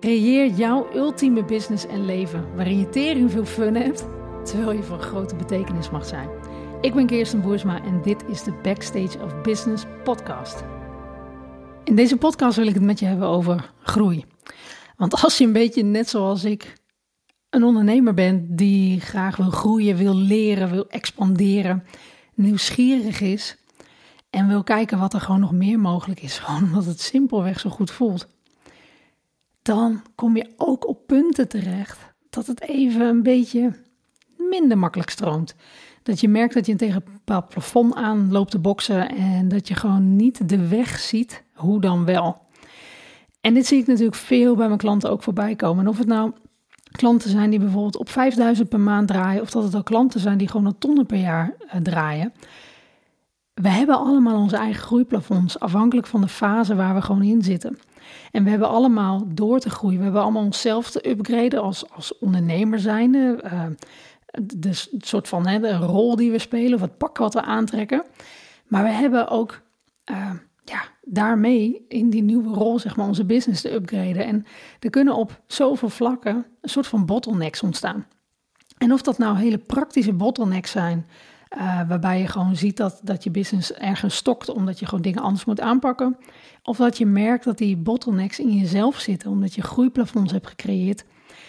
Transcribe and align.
Creëer 0.00 0.50
jouw 0.50 0.86
ultieme 0.94 1.44
business 1.44 1.86
en 1.86 2.04
leven 2.04 2.54
waarin 2.54 2.78
je 2.78 2.88
tering 2.88 3.30
veel 3.30 3.44
fun 3.44 3.74
hebt, 3.74 4.06
terwijl 4.44 4.72
je 4.72 4.82
van 4.82 5.00
grote 5.00 5.36
betekenis 5.36 5.90
mag 5.90 6.06
zijn. 6.06 6.28
Ik 6.80 6.94
ben 6.94 7.06
Kirsten 7.06 7.40
Boersma 7.40 7.84
en 7.84 8.02
dit 8.02 8.24
is 8.28 8.42
de 8.42 8.52
Backstage 8.62 9.18
of 9.24 9.40
Business 9.40 9.84
podcast. 10.04 10.64
In 11.84 11.96
deze 11.96 12.16
podcast 12.16 12.56
wil 12.56 12.66
ik 12.66 12.74
het 12.74 12.82
met 12.82 12.98
je 12.98 13.06
hebben 13.06 13.28
over 13.28 13.72
groei. 13.82 14.24
Want 14.96 15.22
als 15.22 15.38
je 15.38 15.44
een 15.44 15.52
beetje 15.52 15.82
net 15.82 16.08
zoals 16.08 16.44
ik 16.44 16.74
een 17.50 17.64
ondernemer 17.64 18.14
bent 18.14 18.58
die 18.58 19.00
graag 19.00 19.36
wil 19.36 19.50
groeien, 19.50 19.96
wil 19.96 20.14
leren, 20.14 20.70
wil 20.70 20.88
expanderen, 20.88 21.84
nieuwsgierig 22.34 23.20
is 23.20 23.56
en 24.30 24.48
wil 24.48 24.62
kijken 24.62 24.98
wat 24.98 25.14
er 25.14 25.20
gewoon 25.20 25.40
nog 25.40 25.52
meer 25.52 25.80
mogelijk 25.80 26.22
is, 26.22 26.38
gewoon 26.38 26.62
omdat 26.68 26.84
het 26.84 27.00
simpelweg 27.00 27.60
zo 27.60 27.70
goed 27.70 27.90
voelt 27.90 28.28
dan 29.68 30.02
kom 30.14 30.36
je 30.36 30.52
ook 30.56 30.88
op 30.88 31.06
punten 31.06 31.48
terecht 31.48 31.98
dat 32.30 32.46
het 32.46 32.60
even 32.60 33.00
een 33.00 33.22
beetje 33.22 33.72
minder 34.36 34.78
makkelijk 34.78 35.10
stroomt. 35.10 35.54
Dat 36.02 36.20
je 36.20 36.28
merkt 36.28 36.54
dat 36.54 36.66
je 36.66 36.76
tegen 36.76 37.02
een 37.06 37.12
bepaald 37.12 37.48
plafond 37.48 37.94
aan 37.94 38.32
loopt 38.32 38.50
te 38.50 38.58
boksen 38.58 39.08
en 39.08 39.48
dat 39.48 39.68
je 39.68 39.74
gewoon 39.74 40.16
niet 40.16 40.48
de 40.48 40.68
weg 40.68 40.98
ziet, 40.98 41.44
hoe 41.54 41.80
dan 41.80 42.04
wel. 42.04 42.40
En 43.40 43.54
dit 43.54 43.66
zie 43.66 43.78
ik 43.78 43.86
natuurlijk 43.86 44.16
veel 44.16 44.56
bij 44.56 44.66
mijn 44.66 44.78
klanten 44.78 45.10
ook 45.10 45.22
voorbij 45.22 45.56
komen. 45.56 45.84
En 45.84 45.90
of 45.90 45.98
het 45.98 46.06
nou 46.06 46.32
klanten 46.90 47.30
zijn 47.30 47.50
die 47.50 47.58
bijvoorbeeld 47.58 47.96
op 47.96 48.08
5000 48.08 48.68
per 48.68 48.80
maand 48.80 49.08
draaien, 49.08 49.42
of 49.42 49.50
dat 49.50 49.64
het 49.64 49.76
ook 49.76 49.84
klanten 49.84 50.20
zijn 50.20 50.38
die 50.38 50.48
gewoon 50.48 50.66
een 50.66 50.78
tonnen 50.78 51.06
per 51.06 51.18
jaar 51.18 51.54
uh, 51.74 51.80
draaien. 51.80 52.32
We 53.54 53.68
hebben 53.68 53.98
allemaal 53.98 54.40
onze 54.40 54.56
eigen 54.56 54.82
groeiplafonds, 54.82 55.58
afhankelijk 55.58 56.06
van 56.06 56.20
de 56.20 56.28
fase 56.28 56.74
waar 56.74 56.94
we 56.94 57.02
gewoon 57.02 57.22
in 57.22 57.42
zitten. 57.42 57.78
En 58.30 58.44
we 58.44 58.50
hebben 58.50 58.68
allemaal 58.68 59.24
door 59.26 59.58
te 59.58 59.70
groeien. 59.70 59.98
We 59.98 60.04
hebben 60.04 60.22
allemaal 60.22 60.44
onszelf 60.44 60.90
te 60.90 61.08
upgraden 61.08 61.62
als, 61.62 61.90
als 61.90 62.18
ondernemer 62.18 62.80
zijnde. 62.80 63.40
Uh, 63.44 63.62
de 64.42 64.86
soort 64.98 65.28
van 65.28 65.46
hè, 65.46 65.58
de 65.58 65.76
rol 65.76 66.16
die 66.16 66.30
we 66.30 66.38
spelen 66.38 66.74
of 66.74 66.80
het 66.80 66.98
pak 66.98 67.18
wat 67.18 67.34
we 67.34 67.42
aantrekken. 67.42 68.04
Maar 68.66 68.82
we 68.82 68.90
hebben 68.90 69.28
ook 69.28 69.60
uh, 70.10 70.30
ja, 70.64 70.82
daarmee 71.02 71.84
in 71.88 72.10
die 72.10 72.22
nieuwe 72.22 72.54
rol 72.54 72.78
zeg 72.78 72.96
maar, 72.96 73.06
onze 73.06 73.24
business 73.24 73.62
te 73.62 73.72
upgraden. 73.72 74.24
En 74.24 74.46
er 74.80 74.90
kunnen 74.90 75.14
op 75.14 75.40
zoveel 75.46 75.88
vlakken 75.88 76.46
een 76.60 76.68
soort 76.68 76.86
van 76.86 77.06
bottlenecks 77.06 77.62
ontstaan. 77.62 78.06
En 78.78 78.92
of 78.92 79.02
dat 79.02 79.18
nou 79.18 79.38
hele 79.38 79.58
praktische 79.58 80.12
bottlenecks 80.12 80.70
zijn, 80.70 81.06
uh, 81.56 81.88
waarbij 81.88 82.20
je 82.20 82.26
gewoon 82.26 82.56
ziet 82.56 82.76
dat, 82.76 83.00
dat 83.02 83.24
je 83.24 83.30
business 83.30 83.72
ergens 83.72 84.16
stokt 84.16 84.48
omdat 84.48 84.78
je 84.78 84.86
gewoon 84.86 85.02
dingen 85.02 85.22
anders 85.22 85.44
moet 85.44 85.60
aanpakken. 85.60 86.16
Of 86.62 86.76
dat 86.76 86.98
je 86.98 87.06
merkt 87.06 87.44
dat 87.44 87.58
die 87.58 87.76
bottlenecks 87.76 88.38
in 88.38 88.56
jezelf 88.56 88.98
zitten 88.98 89.30
omdat 89.30 89.54
je 89.54 89.62
groeiplafonds 89.62 90.32
hebt 90.32 90.46
gecreëerd. 90.46 91.04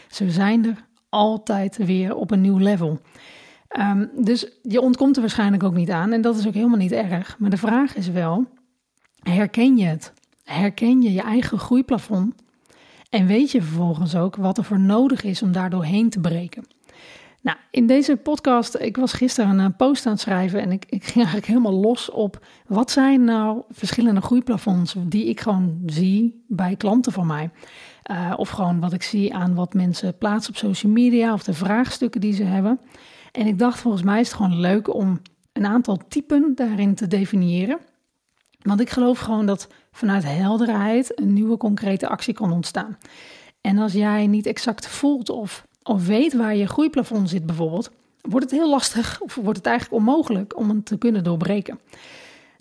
Ze 0.07 0.31
zijn 0.31 0.65
er 0.65 0.85
altijd 1.09 1.77
weer 1.77 2.15
op 2.15 2.31
een 2.31 2.41
nieuw 2.41 2.57
level. 2.57 2.99
Um, 3.79 4.09
dus 4.23 4.51
je 4.61 4.81
ontkomt 4.81 5.15
er 5.15 5.21
waarschijnlijk 5.21 5.63
ook 5.63 5.73
niet 5.73 5.91
aan 5.91 6.11
en 6.11 6.21
dat 6.21 6.37
is 6.37 6.47
ook 6.47 6.53
helemaal 6.53 6.77
niet 6.77 6.91
erg. 6.91 7.35
Maar 7.39 7.49
de 7.49 7.57
vraag 7.57 7.95
is 7.95 8.09
wel, 8.09 8.45
herken 9.19 9.77
je 9.77 9.85
het? 9.85 10.13
Herken 10.43 11.01
je 11.01 11.13
je 11.13 11.21
eigen 11.21 11.59
groeiplafond? 11.59 12.35
En 13.09 13.25
weet 13.25 13.51
je 13.51 13.61
vervolgens 13.61 14.15
ook 14.15 14.35
wat 14.35 14.57
er 14.57 14.63
voor 14.63 14.79
nodig 14.79 15.23
is 15.23 15.41
om 15.41 15.51
daar 15.51 15.69
doorheen 15.69 16.09
te 16.09 16.19
breken? 16.19 16.63
Nou, 17.41 17.57
in 17.71 17.87
deze 17.87 18.15
podcast, 18.15 18.75
ik 18.75 18.97
was 18.97 19.13
gisteren 19.13 19.59
een 19.59 19.75
post 19.75 20.05
aan 20.05 20.11
het 20.11 20.21
schrijven 20.21 20.61
en 20.61 20.71
ik, 20.71 20.85
ik 20.89 21.03
ging 21.03 21.15
eigenlijk 21.15 21.45
helemaal 21.45 21.73
los 21.73 22.11
op 22.11 22.45
wat 22.67 22.91
zijn 22.91 23.23
nou 23.23 23.61
verschillende 23.69 24.21
groeiplafonds 24.21 24.95
die 24.97 25.25
ik 25.25 25.39
gewoon 25.39 25.81
zie 25.85 26.43
bij 26.47 26.75
klanten 26.75 27.11
van 27.11 27.27
mij. 27.27 27.49
Uh, 28.11 28.33
of 28.35 28.49
gewoon 28.49 28.79
wat 28.79 28.93
ik 28.93 29.03
zie 29.03 29.33
aan 29.33 29.55
wat 29.55 29.73
mensen 29.73 30.17
plaatsen 30.17 30.53
op 30.53 30.57
social 30.57 30.91
media 30.91 31.33
of 31.33 31.43
de 31.43 31.53
vraagstukken 31.53 32.21
die 32.21 32.33
ze 32.33 32.43
hebben. 32.43 32.79
En 33.31 33.47
ik 33.47 33.59
dacht, 33.59 33.79
volgens 33.79 34.03
mij 34.03 34.19
is 34.19 34.27
het 34.27 34.37
gewoon 34.37 34.59
leuk 34.59 34.93
om 34.93 35.21
een 35.53 35.65
aantal 35.65 35.99
typen 36.07 36.51
daarin 36.55 36.95
te 36.95 37.07
definiëren. 37.07 37.79
Want 38.61 38.79
ik 38.79 38.89
geloof 38.89 39.19
gewoon 39.19 39.45
dat 39.45 39.67
vanuit 39.91 40.23
helderheid 40.23 41.19
een 41.19 41.33
nieuwe 41.33 41.57
concrete 41.57 42.07
actie 42.07 42.33
kan 42.33 42.51
ontstaan. 42.51 42.97
En 43.61 43.77
als 43.77 43.93
jij 43.93 44.27
niet 44.27 44.45
exact 44.45 44.87
voelt 44.87 45.29
of 45.29 45.67
of 45.83 46.07
weet 46.07 46.33
waar 46.33 46.55
je 46.55 46.67
groeiplafond 46.67 47.29
zit 47.29 47.45
bijvoorbeeld, 47.45 47.91
wordt 48.21 48.51
het 48.51 48.59
heel 48.59 48.69
lastig 48.69 49.21
of 49.21 49.35
wordt 49.35 49.57
het 49.57 49.67
eigenlijk 49.67 49.97
onmogelijk 50.01 50.57
om 50.57 50.69
het 50.69 50.85
te 50.85 50.97
kunnen 50.97 51.23
doorbreken. 51.23 51.79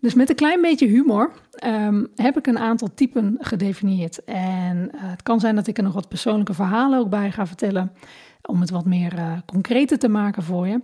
Dus 0.01 0.15
met 0.15 0.29
een 0.29 0.35
klein 0.35 0.61
beetje 0.61 0.87
humor 0.87 1.33
um, 1.67 2.09
heb 2.17 2.37
ik 2.39 2.47
een 2.47 2.59
aantal 2.59 2.89
typen 2.95 3.37
gedefinieerd. 3.41 4.25
En 4.25 4.91
uh, 4.95 5.01
het 5.01 5.23
kan 5.23 5.41
zijn 5.41 5.55
dat 5.55 5.67
ik 5.67 5.77
er 5.77 5.83
nog 5.83 5.95
wat 5.95 6.09
persoonlijke 6.09 6.55
verhalen 6.55 6.99
ook 6.99 7.11
bij 7.11 7.31
ga 7.31 7.47
vertellen, 7.47 7.93
om 8.43 8.61
het 8.61 8.71
wat 8.71 8.85
meer 8.85 9.19
uh, 9.19 9.33
concreter 9.47 9.99
te 9.99 10.09
maken 10.09 10.43
voor 10.43 10.67
je. 10.67 10.81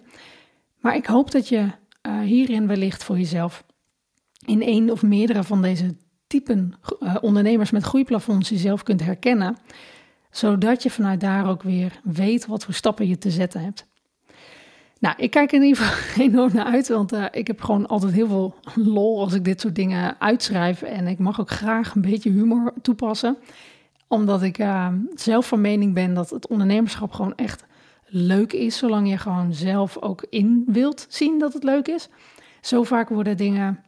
Maar 0.80 0.96
ik 0.96 1.06
hoop 1.06 1.30
dat 1.30 1.48
je 1.48 1.58
uh, 1.58 2.20
hierin 2.20 2.66
wellicht 2.66 3.04
voor 3.04 3.16
jezelf 3.16 3.64
in 4.46 4.62
één 4.62 4.90
of 4.90 5.02
meerdere 5.02 5.44
van 5.44 5.62
deze 5.62 5.96
typen 6.26 6.74
ondernemers 7.20 7.70
met 7.70 7.82
groeiplafonds 7.82 8.48
jezelf 8.48 8.82
kunt 8.82 9.04
herkennen 9.04 9.56
zodat 10.34 10.82
je 10.82 10.90
vanuit 10.90 11.20
daar 11.20 11.48
ook 11.48 11.62
weer 11.62 12.00
weet 12.02 12.46
wat 12.46 12.64
voor 12.64 12.74
stappen 12.74 13.08
je 13.08 13.18
te 13.18 13.30
zetten 13.30 13.60
hebt. 13.60 13.86
Nou, 14.98 15.14
ik 15.18 15.30
kijk 15.30 15.52
er 15.52 15.58
in 15.58 15.66
ieder 15.66 15.84
geval 15.84 16.24
enorm 16.26 16.54
naar 16.54 16.64
uit, 16.64 16.88
want 16.88 17.12
uh, 17.12 17.24
ik 17.30 17.46
heb 17.46 17.60
gewoon 17.60 17.86
altijd 17.86 18.12
heel 18.12 18.26
veel 18.26 18.54
lol 18.74 19.20
als 19.20 19.32
ik 19.32 19.44
dit 19.44 19.60
soort 19.60 19.74
dingen 19.74 20.20
uitschrijf. 20.20 20.82
En 20.82 21.06
ik 21.06 21.18
mag 21.18 21.40
ook 21.40 21.50
graag 21.50 21.94
een 21.94 22.00
beetje 22.00 22.30
humor 22.30 22.72
toepassen, 22.82 23.36
omdat 24.08 24.42
ik 24.42 24.58
uh, 24.58 24.88
zelf 25.14 25.48
van 25.48 25.60
mening 25.60 25.94
ben 25.94 26.14
dat 26.14 26.30
het 26.30 26.46
ondernemerschap 26.46 27.12
gewoon 27.12 27.34
echt 27.34 27.64
leuk 28.06 28.52
is, 28.52 28.78
zolang 28.78 29.08
je 29.08 29.18
gewoon 29.18 29.52
zelf 29.52 29.98
ook 29.98 30.26
in 30.30 30.64
wilt 30.66 31.06
zien 31.08 31.38
dat 31.38 31.52
het 31.52 31.64
leuk 31.64 31.88
is. 31.88 32.08
Zo 32.60 32.82
vaak 32.82 33.08
worden 33.08 33.36
dingen 33.36 33.84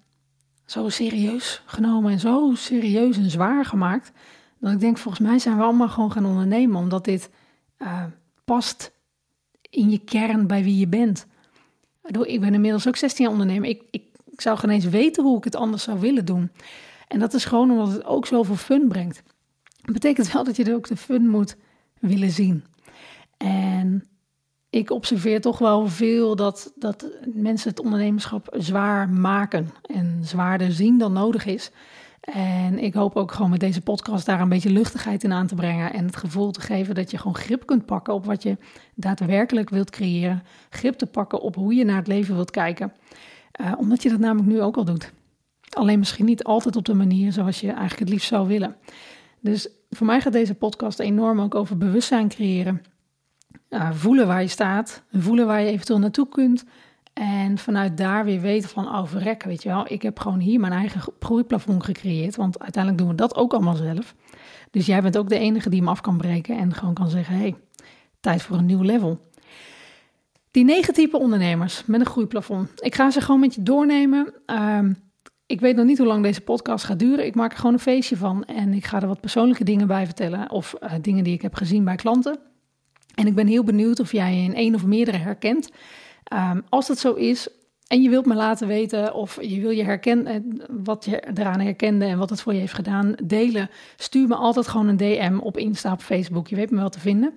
zo 0.67 0.89
serieus 0.89 1.63
genomen 1.65 2.13
en 2.13 2.21
zo 2.21 2.53
serieus 2.55 3.17
en 3.17 3.31
zwaar 3.31 3.65
gemaakt. 3.65 4.13
Dat 4.59 4.73
ik 4.73 4.81
denk, 4.81 4.99
volgens 4.99 5.29
mij 5.29 5.39
zijn 5.39 5.57
we 5.57 5.63
allemaal 5.63 5.89
gewoon 5.89 6.13
gaan 6.13 6.27
ondernemen, 6.27 6.77
omdat 6.77 7.05
dit 7.05 7.31
uh, 7.79 8.05
past 8.45 8.93
in 9.71 9.91
je 9.91 9.99
kern 9.99 10.47
bij 10.47 10.63
wie 10.63 10.79
je 10.79 10.89
bent. 10.89 11.27
Ik 12.23 12.41
ben 12.41 12.55
inmiddels 12.55 12.89
ook 12.89 12.97
16 12.97 13.25
jaar 13.25 13.33
ondernemer. 13.33 13.69
Ik, 13.69 13.83
ik, 13.91 14.03
ik 14.31 14.41
zou 14.41 14.59
geen 14.59 14.71
eens 14.71 14.85
weten 14.85 15.25
hoe 15.25 15.37
ik 15.37 15.45
het 15.45 15.57
anders 15.57 15.83
zou 15.83 16.01
willen 16.01 16.25
doen. 16.25 16.51
En 17.09 17.19
dat 17.19 17.35
is 17.35 17.45
gewoon 17.45 17.71
omdat 17.71 17.93
het 17.93 18.05
ook 18.05 18.27
zoveel 18.27 18.57
fun 18.57 18.89
brengt. 18.89 19.23
Dat 19.83 19.93
betekent 19.93 20.33
wel 20.33 20.45
dat 20.45 20.57
je 20.57 20.65
er 20.65 20.75
ook 20.75 20.89
de 20.89 20.97
fun 20.97 21.29
moet 21.29 21.57
willen 22.01 22.31
zien. 22.31 22.65
En 23.37 24.09
ik 24.71 24.91
observeer 24.91 25.41
toch 25.41 25.59
wel 25.59 25.87
veel 25.87 26.37
dat, 26.37 26.73
dat 26.77 27.07
mensen 27.35 27.71
het 27.71 27.81
ondernemerschap 27.81 28.55
zwaar 28.59 29.09
maken 29.09 29.71
en 29.83 30.19
zwaarder 30.23 30.73
zien 30.73 30.99
dan 30.99 31.13
nodig 31.13 31.47
is. 31.47 31.71
En 32.33 32.79
ik 32.79 32.95
hoop 32.95 33.17
ook 33.17 33.33
gewoon 33.33 33.51
met 33.51 33.61
deze 33.61 33.81
podcast 33.81 34.27
daar 34.27 34.41
een 34.41 34.49
beetje 34.49 34.71
luchtigheid 34.71 35.25
in 35.25 35.33
aan 35.33 35.47
te 35.47 35.55
brengen. 35.55 35.93
En 35.93 36.07
het 36.07 36.17
gevoel 36.17 36.51
te 36.51 36.61
geven 36.61 36.95
dat 36.95 37.11
je 37.11 37.19
gewoon 37.19 37.37
grip 37.37 37.67
kunt 37.67 37.87
pakken 37.87 38.15
op 38.15 38.25
wat 38.25 38.43
je 38.43 38.57
daadwerkelijk 38.95 39.71
wilt 39.71 39.91
creëren. 39.91 40.43
Grip 40.71 40.95
te 40.95 41.07
pakken 41.07 41.41
op 41.41 41.55
hoe 41.55 41.75
je 41.75 41.85
naar 41.85 41.97
het 41.97 42.07
leven 42.07 42.35
wilt 42.35 42.51
kijken. 42.51 42.93
Uh, 43.61 43.73
omdat 43.79 44.03
je 44.03 44.09
dat 44.09 44.19
namelijk 44.19 44.49
nu 44.49 44.63
ook 44.63 44.77
al 44.77 44.85
doet. 44.85 45.13
Alleen 45.71 45.99
misschien 45.99 46.25
niet 46.25 46.45
altijd 46.45 46.77
op 46.77 46.85
de 46.85 46.95
manier 46.95 47.33
zoals 47.33 47.61
je 47.61 47.69
eigenlijk 47.69 47.99
het 47.99 48.09
liefst 48.09 48.29
zou 48.29 48.49
willen. 48.49 48.77
Dus 49.41 49.69
voor 49.91 50.07
mij 50.07 50.21
gaat 50.21 50.33
deze 50.33 50.55
podcast 50.55 50.99
enorm 50.99 51.41
ook 51.41 51.55
over 51.55 51.77
bewustzijn 51.77 52.29
creëren. 52.29 52.83
Uh, 53.71 53.93
voelen 53.93 54.27
waar 54.27 54.43
je 54.43 54.49
staat, 54.49 55.03
voelen 55.13 55.47
waar 55.47 55.61
je 55.61 55.71
eventueel 55.71 55.99
naartoe 55.99 56.29
kunt. 56.29 56.65
En 57.19 57.59
vanuit 57.59 57.97
daar 57.97 58.25
weer 58.25 58.41
weten 58.41 58.69
van, 58.69 58.89
oh 58.89 59.13
weet 59.45 59.63
je 59.63 59.69
wel, 59.69 59.93
ik 59.93 60.03
heb 60.03 60.19
gewoon 60.19 60.39
hier 60.39 60.61
mijn 60.61 60.73
eigen 60.73 61.01
groeiplafond 61.21 61.85
gecreëerd. 61.85 62.37
Want 62.37 62.59
uiteindelijk 62.59 63.03
doen 63.03 63.13
we 63.13 63.19
dat 63.19 63.37
ook 63.37 63.53
allemaal 63.53 63.77
zelf. 63.77 64.15
Dus 64.71 64.87
jij 64.87 65.03
bent 65.03 65.19
ook 65.19 65.29
de 65.29 65.39
enige 65.39 65.71
die 65.71 65.79
hem 65.79 65.89
af 65.89 66.01
kan 66.01 66.17
breken 66.17 66.59
en 66.59 66.75
gewoon 66.75 66.95
kan 66.95 67.11
zeggen, 67.11 67.37
hey, 67.37 67.55
tijd 68.21 68.43
voor 68.43 68.57
een 68.57 68.67
nieuw 68.67 68.83
level. 68.83 69.21
Die 70.51 70.65
negen 70.65 70.95
type 70.95 71.19
ondernemers 71.19 71.85
met 71.87 72.01
een 72.01 72.07
groeiplafond. 72.07 72.85
Ik 72.85 72.95
ga 72.95 73.11
ze 73.11 73.21
gewoon 73.21 73.41
met 73.41 73.55
je 73.55 73.63
doornemen. 73.63 74.35
Um, 74.47 74.97
ik 75.47 75.61
weet 75.61 75.77
nog 75.77 75.87
niet 75.87 75.99
hoe 75.99 76.07
lang 76.07 76.23
deze 76.23 76.41
podcast 76.41 76.85
gaat 76.85 76.99
duren. 76.99 77.27
Ik 77.27 77.35
maak 77.35 77.53
er 77.53 77.59
gewoon 77.59 77.73
een 77.73 77.79
feestje 77.79 78.17
van 78.17 78.45
en 78.45 78.73
ik 78.73 78.85
ga 78.85 79.01
er 79.01 79.09
wat 79.09 79.21
persoonlijke 79.21 79.65
dingen 79.65 79.87
bij 79.87 80.05
vertellen. 80.05 80.51
Of 80.51 80.75
uh, 80.83 80.93
dingen 81.01 81.25
die 81.25 81.35
ik 81.35 81.43
heb 81.43 81.55
gezien 81.55 81.85
bij 81.85 81.97
klanten. 81.97 82.39
En 83.15 83.27
ik 83.27 83.35
ben 83.35 83.47
heel 83.47 83.65
benieuwd 83.65 84.01
of 84.01 84.13
jij 84.13 84.45
in 84.45 84.55
één 84.55 84.75
of 84.75 84.87
meerdere 84.87 85.17
herkent. 85.17 85.71
Um, 86.33 86.65
als 86.69 86.87
dat 86.87 86.99
zo 86.99 87.13
is 87.13 87.49
en 87.87 88.03
je 88.03 88.09
wilt 88.09 88.27
me 88.27 88.35
laten 88.35 88.69
weten 88.69 89.15
of 89.15 89.43
je 89.43 89.61
wil 89.61 89.71
je 89.71 89.85
herkennen, 89.85 90.27
eh, 90.27 90.67
wat 90.85 91.05
je 91.05 91.23
eraan 91.35 91.61
herkende 91.61 92.05
en 92.05 92.19
wat 92.19 92.31
het 92.31 92.41
voor 92.41 92.53
je 92.53 92.61
heeft 92.61 92.73
gedaan, 92.73 93.15
delen, 93.25 93.71
stuur 93.97 94.29
me 94.29 94.35
altijd 94.35 94.69
gewoon 94.69 94.89
een 94.89 94.97
DM 94.97 95.39
op 95.39 95.57
Insta, 95.57 95.93
op 95.93 96.01
Facebook. 96.01 96.49
Je 96.49 96.57
weet 96.57 96.71
me 96.71 96.77
wel 96.77 96.89
te 96.89 97.01
vinden. 97.01 97.35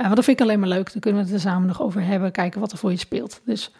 Uh, 0.00 0.14
dat 0.14 0.24
vind 0.24 0.40
ik 0.40 0.46
alleen 0.46 0.60
maar 0.60 0.68
leuk. 0.68 0.92
Dan 0.92 1.00
kunnen 1.00 1.20
we 1.20 1.26
het 1.26 1.36
er 1.36 1.50
samen 1.50 1.68
nog 1.68 1.82
over 1.82 2.02
hebben, 2.02 2.32
kijken 2.32 2.60
wat 2.60 2.72
er 2.72 2.78
voor 2.78 2.90
je 2.90 2.96
speelt. 2.96 3.40
Dus 3.44 3.72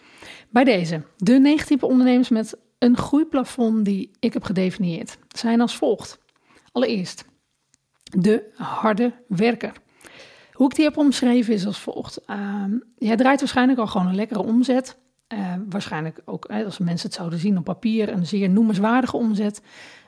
bij 0.48 0.64
deze, 0.64 1.02
de 1.16 1.38
negen 1.38 1.66
type 1.66 1.86
ondernemers 1.86 2.28
met 2.28 2.56
een 2.78 2.96
groeiplafond 2.96 3.84
die 3.84 4.10
ik 4.18 4.32
heb 4.32 4.42
gedefinieerd, 4.42 5.18
zijn 5.28 5.60
als 5.60 5.76
volgt. 5.76 6.18
Allereerst, 6.72 7.24
De 8.02 8.52
harde 8.56 9.12
werker. 9.28 9.72
Hoe 10.60 10.68
ik 10.68 10.74
die 10.74 10.84
heb 10.84 10.96
omschreven 10.96 11.54
is 11.54 11.66
als 11.66 11.78
volgt. 11.78 12.20
Uh, 12.26 12.64
jij 12.98 13.16
draait 13.16 13.40
waarschijnlijk 13.40 13.78
al 13.78 13.86
gewoon 13.86 14.06
een 14.06 14.14
lekkere 14.14 14.42
omzet. 14.42 14.98
Uh, 15.28 15.54
waarschijnlijk 15.68 16.20
ook, 16.24 16.46
als 16.46 16.78
mensen 16.78 17.08
het 17.08 17.16
zouden 17.16 17.38
zien 17.38 17.58
op 17.58 17.64
papier, 17.64 18.08
een 18.08 18.26
zeer 18.26 18.50
noemenswaardige 18.50 19.16
omzet. 19.16 19.62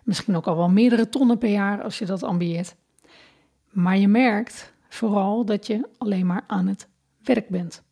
Misschien 0.05 0.37
ook 0.37 0.47
al 0.47 0.57
wel 0.57 0.69
meerdere 0.69 1.09
tonnen 1.09 1.39
per 1.39 1.51
jaar 1.51 1.83
als 1.83 1.99
je 1.99 2.05
dat 2.05 2.23
ambieert. 2.23 2.75
Maar 3.71 3.99
je 3.99 4.09
merkt 4.09 4.73
vooral 4.89 5.45
dat 5.45 5.67
je 5.67 5.89
alleen 5.99 6.27
maar 6.27 6.45
aan 6.47 6.67
het 6.67 6.89
werk 7.23 7.49
bent. 7.49 7.83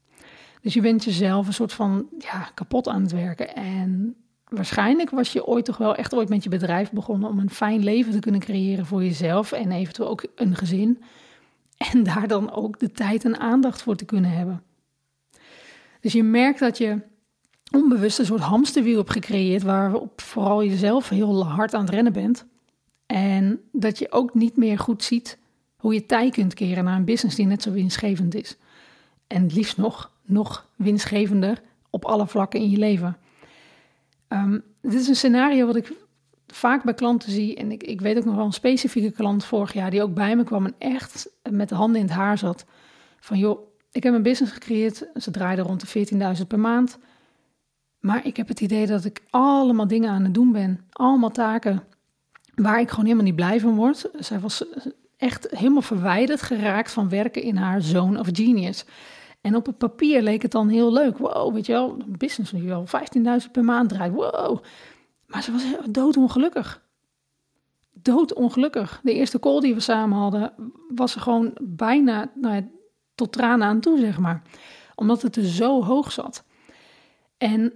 Dus 0.62 0.74
je 0.74 0.80
bent 0.80 1.04
jezelf 1.04 1.46
een 1.46 1.52
soort 1.52 1.72
van 1.72 2.08
ja, 2.18 2.50
kapot 2.54 2.88
aan 2.88 3.02
het 3.02 3.12
werken. 3.12 3.54
En 3.54 4.16
waarschijnlijk 4.48 5.10
was 5.10 5.32
je 5.32 5.46
ooit 5.46 5.64
toch 5.64 5.76
wel 5.76 5.94
echt 5.94 6.14
ooit 6.14 6.28
met 6.28 6.42
je 6.42 6.50
bedrijf 6.50 6.90
begonnen 6.90 7.28
om 7.28 7.38
een 7.38 7.50
fijn 7.50 7.84
leven 7.84 8.12
te 8.12 8.18
kunnen 8.18 8.40
creëren 8.40 8.86
voor 8.86 9.02
jezelf 9.04 9.52
en 9.52 9.72
eventueel 9.72 10.08
ook 10.08 10.24
een 10.34 10.56
gezin. 10.56 11.02
En 11.88 12.02
daar 12.02 12.28
dan 12.28 12.52
ook 12.52 12.78
de 12.78 12.90
tijd 12.90 13.24
en 13.24 13.38
aandacht 13.38 13.82
voor 13.82 13.96
te 13.96 14.04
kunnen 14.04 14.30
hebben. 14.30 14.62
Dus 16.00 16.12
je 16.12 16.22
merkt 16.22 16.58
dat 16.58 16.78
je 16.78 17.00
onbewust 17.70 18.18
een 18.18 18.26
soort 18.26 18.40
hamsterwiel 18.40 18.96
hebt 18.96 19.10
gecreëerd 19.10 19.62
waarop 19.62 20.20
vooral 20.20 20.64
jezelf 20.64 21.08
heel 21.08 21.46
hard 21.46 21.74
aan 21.74 21.80
het 21.80 21.90
rennen 21.90 22.12
bent. 22.12 22.46
En 23.06 23.60
dat 23.72 23.98
je 23.98 24.12
ook 24.12 24.34
niet 24.34 24.56
meer 24.56 24.78
goed 24.78 25.04
ziet 25.04 25.38
hoe 25.76 25.94
je 25.94 26.06
tijd 26.06 26.34
kunt 26.34 26.54
keren 26.54 26.84
naar 26.84 26.96
een 26.96 27.04
business 27.04 27.36
die 27.36 27.46
net 27.46 27.62
zo 27.62 27.72
winstgevend 27.72 28.34
is. 28.34 28.56
En 29.26 29.42
het 29.42 29.54
liefst 29.54 29.76
nog, 29.76 30.10
nog 30.24 30.66
winstgevender 30.76 31.62
op 31.90 32.04
alle 32.04 32.26
vlakken 32.26 32.60
in 32.60 32.70
je 32.70 32.78
leven. 32.78 33.16
Um, 34.28 34.62
dit 34.80 35.00
is 35.00 35.08
een 35.08 35.16
scenario 35.16 35.66
wat 35.66 35.76
ik 35.76 35.92
vaak 36.52 36.84
bij 36.84 36.94
klanten 36.94 37.30
zie. 37.30 37.56
En 37.56 37.72
ik, 37.72 37.82
ik 37.82 38.00
weet 38.00 38.16
ook 38.16 38.24
nog 38.24 38.34
wel 38.34 38.44
een 38.44 38.52
specifieke 38.52 39.10
klant 39.10 39.44
vorig 39.44 39.72
jaar 39.72 39.90
die 39.90 40.02
ook 40.02 40.14
bij 40.14 40.36
me 40.36 40.44
kwam 40.44 40.66
en 40.66 40.74
echt 40.78 41.30
met 41.50 41.68
de 41.68 41.74
handen 41.74 42.00
in 42.00 42.06
het 42.06 42.16
haar 42.16 42.38
zat. 42.38 42.64
Van 43.20 43.38
joh, 43.38 43.68
ik 43.92 44.02
heb 44.02 44.14
een 44.14 44.22
business 44.22 44.52
gecreëerd. 44.52 45.06
Ze 45.14 45.30
draaiden 45.30 45.64
rond 45.64 45.92
de 45.92 46.06
14.000 46.38 46.46
per 46.46 46.58
maand. 46.58 46.98
Maar 48.00 48.26
ik 48.26 48.36
heb 48.36 48.48
het 48.48 48.60
idee 48.60 48.86
dat 48.86 49.04
ik 49.04 49.22
allemaal 49.30 49.86
dingen 49.86 50.10
aan 50.10 50.24
het 50.24 50.34
doen 50.34 50.52
ben. 50.52 50.80
Allemaal 50.90 51.30
taken 51.30 51.82
waar 52.54 52.80
ik 52.80 52.88
gewoon 52.88 53.04
helemaal 53.04 53.24
niet 53.24 53.36
blij 53.36 53.60
van 53.60 53.74
word. 53.74 54.10
Zij 54.18 54.40
was 54.40 54.64
echt 55.16 55.46
helemaal 55.50 55.82
verwijderd 55.82 56.42
geraakt 56.42 56.92
van 56.92 57.08
werken 57.08 57.42
in 57.42 57.56
haar 57.56 57.82
zone 57.82 58.18
of 58.18 58.28
genius. 58.32 58.84
En 59.40 59.54
op 59.54 59.66
het 59.66 59.78
papier 59.78 60.22
leek 60.22 60.42
het 60.42 60.50
dan 60.50 60.68
heel 60.68 60.92
leuk. 60.92 61.18
Wow, 61.18 61.54
weet 61.54 61.66
je 61.66 61.72
wel, 61.72 61.96
een 61.98 62.14
business 62.18 62.52
nu 62.52 62.70
al 62.70 62.86
15.000 62.86 63.50
per 63.52 63.64
maand 63.64 63.88
draait. 63.88 64.12
Wow. 64.12 64.62
Maar 65.30 65.42
ze 65.42 65.52
was 65.52 65.64
doodongelukkig. 65.90 66.82
Doodongelukkig. 67.92 69.00
De 69.02 69.14
eerste 69.14 69.38
call 69.38 69.60
die 69.60 69.74
we 69.74 69.80
samen 69.80 70.18
hadden, 70.18 70.52
was 70.88 71.12
ze 71.12 71.20
gewoon 71.20 71.56
bijna 71.62 72.30
nou 72.34 72.54
ja, 72.54 72.68
tot 73.14 73.32
tranen 73.32 73.68
aan 73.68 73.80
toe, 73.80 73.98
zeg 73.98 74.18
maar. 74.18 74.42
Omdat 74.94 75.22
het 75.22 75.36
er 75.36 75.44
zo 75.44 75.84
hoog 75.84 76.12
zat. 76.12 76.44
En 77.38 77.72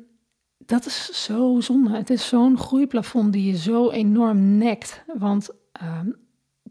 dat 0.58 0.86
is 0.86 1.24
zo 1.24 1.60
zonde. 1.60 1.90
Het 1.90 2.10
is 2.10 2.28
zo'n 2.28 2.58
groeiplafond 2.58 3.32
die 3.32 3.50
je 3.50 3.56
zo 3.56 3.90
enorm 3.90 4.56
nekt. 4.56 5.04
Want 5.14 5.50
uh, 5.82 6.00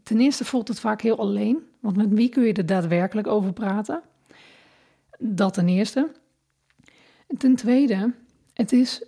ten 0.02 0.20
eerste 0.20 0.44
voelt 0.44 0.68
het 0.68 0.80
vaak 0.80 1.00
heel 1.00 1.18
alleen. 1.18 1.58
Want 1.80 1.96
met 1.96 2.08
wie 2.10 2.28
kun 2.28 2.42
je 2.42 2.52
er 2.52 2.66
daadwerkelijk 2.66 3.26
over 3.26 3.52
praten? 3.52 4.02
Dat 5.18 5.54
ten 5.54 5.68
eerste. 5.68 6.10
En 7.26 7.36
ten 7.36 7.54
tweede, 7.54 8.14
het 8.52 8.72
is 8.72 9.04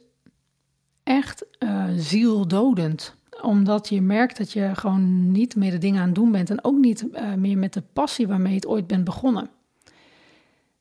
echt 1.07 1.45
uh, 1.59 1.85
zieldodend. 1.97 3.15
Omdat 3.43 3.89
je 3.89 4.03
merkt 4.03 4.39
dat 4.39 4.53
je 4.53 4.71
gewoon 4.75 5.33
niet 5.33 5.57
meer 5.57 5.71
de 5.71 5.79
dingen 5.79 6.01
aan 6.01 6.07
het 6.07 6.15
doen 6.15 6.33
bent. 6.33 6.51
En 6.51 6.65
ook 6.65 6.79
niet 6.79 7.07
uh, 7.13 7.35
meer 7.35 7.59
met 7.59 7.73
de 7.73 7.83
passie 7.93 8.27
waarmee 8.27 8.51
je 8.51 8.59
het 8.59 8.67
ooit 8.67 8.87
bent 8.87 9.05
begonnen. 9.05 9.51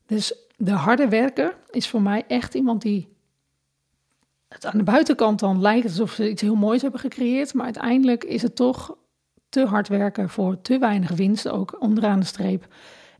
Dus 0.06 0.34
de 0.56 0.72
harde 0.72 1.08
werker 1.08 1.56
is 1.70 1.88
voor 1.88 2.02
mij 2.02 2.24
echt 2.28 2.54
iemand 2.54 2.82
die 2.82 3.08
het 4.48 4.66
aan 4.66 4.78
de 4.78 4.84
buitenkant 4.84 5.38
dan 5.38 5.60
lijkt 5.60 5.86
alsof 5.86 6.12
ze 6.12 6.30
iets 6.30 6.42
heel 6.42 6.54
moois 6.54 6.82
hebben 6.82 7.00
gecreëerd. 7.00 7.54
Maar 7.54 7.64
uiteindelijk 7.64 8.24
is 8.24 8.42
het 8.42 8.56
toch 8.56 8.96
te 9.48 9.64
hard 9.64 9.88
werken 9.88 10.28
voor 10.28 10.60
te 10.60 10.78
weinig 10.78 11.10
winst, 11.10 11.48
ook 11.48 11.76
onderaan 11.80 12.20
de 12.20 12.26
streep. 12.26 12.66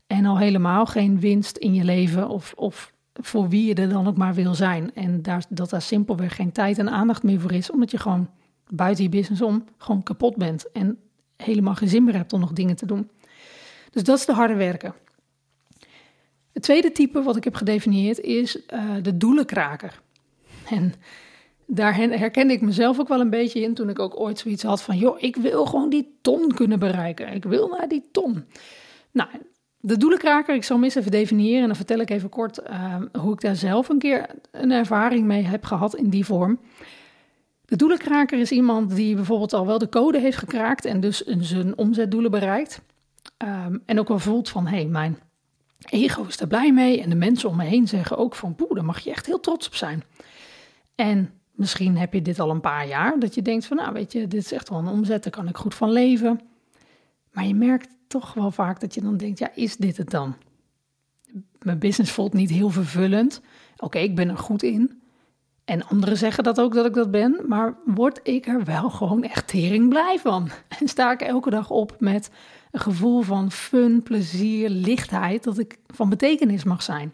En 0.07 0.25
al 0.25 0.37
helemaal 0.37 0.85
geen 0.85 1.19
winst 1.19 1.57
in 1.57 1.73
je 1.73 1.83
leven 1.83 2.29
of, 2.29 2.53
of 2.55 2.93
voor 3.21 3.49
wie 3.49 3.65
je 3.65 3.73
er 3.73 3.89
dan 3.89 4.07
ook 4.07 4.17
maar 4.17 4.33
wil 4.33 4.53
zijn. 4.53 4.93
En 4.93 5.21
daar, 5.21 5.45
dat 5.49 5.69
daar 5.69 5.81
simpelweg 5.81 6.35
geen 6.35 6.51
tijd 6.51 6.77
en 6.77 6.89
aandacht 6.89 7.23
meer 7.23 7.39
voor 7.39 7.51
is, 7.51 7.71
omdat 7.71 7.91
je 7.91 7.97
gewoon 7.97 8.29
buiten 8.69 9.03
je 9.03 9.09
business 9.09 9.41
om 9.41 9.63
gewoon 9.77 10.03
kapot 10.03 10.35
bent 10.35 10.71
en 10.71 10.97
helemaal 11.37 11.75
geen 11.75 11.89
zin 11.89 12.03
meer 12.03 12.15
hebt 12.15 12.33
om 12.33 12.39
nog 12.39 12.53
dingen 12.53 12.75
te 12.75 12.85
doen. 12.85 13.09
Dus 13.91 14.03
dat 14.03 14.17
is 14.17 14.25
de 14.25 14.33
harde 14.33 14.55
werken. 14.55 14.93
Het 16.53 16.63
tweede 16.63 16.91
type 16.91 17.21
wat 17.23 17.35
ik 17.35 17.43
heb 17.43 17.55
gedefinieerd 17.55 18.19
is 18.19 18.55
uh, 18.73 18.95
de 19.01 19.17
doelenkraker. 19.17 20.01
En 20.69 20.93
daar 21.65 21.95
herkende 21.95 22.53
ik 22.53 22.61
mezelf 22.61 22.99
ook 22.99 23.07
wel 23.07 23.19
een 23.19 23.29
beetje 23.29 23.61
in 23.61 23.73
toen 23.73 23.89
ik 23.89 23.99
ook 23.99 24.19
ooit 24.19 24.39
zoiets 24.39 24.63
had 24.63 24.81
van, 24.81 24.97
joh, 24.97 25.21
ik 25.21 25.35
wil 25.35 25.65
gewoon 25.65 25.89
die 25.89 26.17
ton 26.21 26.53
kunnen 26.53 26.79
bereiken. 26.79 27.33
Ik 27.33 27.43
wil 27.43 27.67
naar 27.67 27.87
die 27.87 28.09
ton. 28.11 28.45
Nou, 29.11 29.29
de 29.87 29.97
doelenkraker, 29.97 30.55
ik 30.55 30.63
zal 30.63 30.83
eens 30.83 30.95
even 30.95 31.11
definiëren 31.11 31.61
en 31.61 31.67
dan 31.67 31.75
vertel 31.75 31.99
ik 31.99 32.09
even 32.09 32.29
kort 32.29 32.59
uh, 32.69 32.95
hoe 33.21 33.33
ik 33.33 33.41
daar 33.41 33.55
zelf 33.55 33.89
een 33.89 33.99
keer 33.99 34.25
een 34.51 34.71
ervaring 34.71 35.25
mee 35.25 35.43
heb 35.43 35.65
gehad 35.65 35.95
in 35.95 36.09
die 36.09 36.25
vorm. 36.25 36.59
De 37.65 37.75
doelenkraker 37.75 38.39
is 38.39 38.51
iemand 38.51 38.95
die 38.95 39.15
bijvoorbeeld 39.15 39.53
al 39.53 39.65
wel 39.65 39.77
de 39.77 39.89
code 39.89 40.19
heeft 40.19 40.37
gekraakt 40.37 40.85
en 40.85 40.99
dus 40.99 41.21
zijn 41.21 41.77
omzetdoelen 41.77 42.31
bereikt. 42.31 42.81
Um, 43.37 43.81
en 43.85 43.99
ook 43.99 44.07
wel 44.07 44.19
voelt 44.19 44.49
van, 44.49 44.67
hé, 44.67 44.75
hey, 44.75 44.85
mijn 44.85 45.17
ego 45.89 46.23
is 46.23 46.39
er 46.39 46.47
blij 46.47 46.73
mee 46.73 47.01
en 47.01 47.09
de 47.09 47.15
mensen 47.15 47.49
om 47.49 47.55
me 47.55 47.63
heen 47.63 47.87
zeggen 47.87 48.17
ook 48.17 48.35
van, 48.35 48.55
poeh, 48.55 48.75
daar 48.75 48.85
mag 48.85 48.99
je 48.99 49.09
echt 49.09 49.25
heel 49.25 49.39
trots 49.39 49.67
op 49.67 49.75
zijn. 49.75 50.03
En 50.95 51.31
Misschien 51.57 51.97
heb 51.97 52.13
je 52.13 52.21
dit 52.21 52.39
al 52.39 52.49
een 52.49 52.61
paar 52.61 52.87
jaar, 52.87 53.19
dat 53.19 53.35
je 53.35 53.41
denkt 53.41 53.65
van 53.65 53.77
nou 53.77 53.93
weet 53.93 54.11
je, 54.11 54.27
dit 54.27 54.43
is 54.43 54.51
echt 54.51 54.69
wel 54.69 54.79
een 54.79 54.87
omzet, 54.87 55.23
daar 55.23 55.31
kan 55.31 55.47
ik 55.47 55.57
goed 55.57 55.75
van 55.75 55.91
leven. 55.91 56.39
Maar 57.37 57.45
je 57.45 57.55
merkt 57.55 57.89
toch 58.07 58.33
wel 58.33 58.51
vaak 58.51 58.79
dat 58.79 58.93
je 58.93 59.01
dan 59.01 59.17
denkt, 59.17 59.39
ja, 59.39 59.51
is 59.55 59.75
dit 59.75 59.97
het 59.97 60.09
dan? 60.09 60.35
Mijn 61.61 61.79
business 61.79 62.11
voelt 62.11 62.33
niet 62.33 62.49
heel 62.49 62.69
vervullend. 62.69 63.41
Oké, 63.77 63.97
ik 63.97 64.15
ben 64.15 64.29
er 64.29 64.37
goed 64.37 64.63
in. 64.63 65.01
En 65.65 65.87
anderen 65.87 66.17
zeggen 66.17 66.43
dat 66.43 66.59
ook 66.59 66.73
dat 66.73 66.85
ik 66.85 66.93
dat 66.93 67.11
ben, 67.11 67.41
maar 67.47 67.77
word 67.85 68.19
ik 68.23 68.47
er 68.47 68.63
wel 68.63 68.89
gewoon 68.89 69.23
echt 69.23 69.47
tering 69.47 69.89
blij 69.89 70.19
van? 70.19 70.49
En 70.79 70.87
sta 70.87 71.11
ik 71.11 71.21
elke 71.21 71.49
dag 71.49 71.69
op 71.69 71.95
met 71.99 72.29
een 72.71 72.79
gevoel 72.79 73.21
van 73.21 73.51
fun, 73.51 74.03
plezier, 74.03 74.69
lichtheid, 74.69 75.43
dat 75.43 75.57
ik 75.57 75.77
van 75.87 76.09
betekenis 76.09 76.63
mag 76.63 76.83
zijn. 76.83 77.13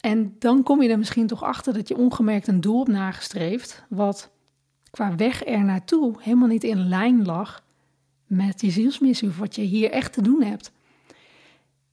En 0.00 0.36
dan 0.38 0.62
kom 0.62 0.82
je 0.82 0.88
er 0.88 0.98
misschien 0.98 1.26
toch 1.26 1.42
achter 1.42 1.72
dat 1.72 1.88
je 1.88 1.96
ongemerkt 1.96 2.46
een 2.46 2.60
doel 2.60 2.78
hebt 2.78 2.90
nagestreefd, 2.90 3.84
wat 3.88 4.30
qua 4.90 5.16
weg 5.16 5.46
er 5.46 5.64
naartoe 5.64 6.14
helemaal 6.18 6.48
niet 6.48 6.64
in 6.64 6.88
lijn 6.88 7.24
lag 7.24 7.66
met 8.28 8.60
je 8.60 8.70
zielsmissie 8.70 9.28
of 9.28 9.38
wat 9.38 9.54
je 9.54 9.62
hier 9.62 9.90
echt 9.90 10.12
te 10.12 10.22
doen 10.22 10.42
hebt. 10.42 10.72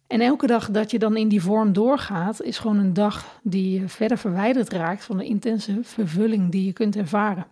En 0.07 0.21
elke 0.21 0.47
dag 0.47 0.71
dat 0.71 0.91
je 0.91 0.99
dan 0.99 1.17
in 1.17 1.27
die 1.27 1.41
vorm 1.41 1.73
doorgaat, 1.73 2.41
is 2.41 2.57
gewoon 2.57 2.77
een 2.77 2.93
dag 2.93 3.39
die 3.43 3.79
je 3.79 3.89
verder 3.89 4.17
verwijderd 4.17 4.69
raakt 4.69 5.03
van 5.03 5.17
de 5.17 5.25
intense 5.25 5.79
vervulling 5.81 6.51
die 6.51 6.65
je 6.65 6.73
kunt 6.73 6.95
ervaren. 6.95 7.45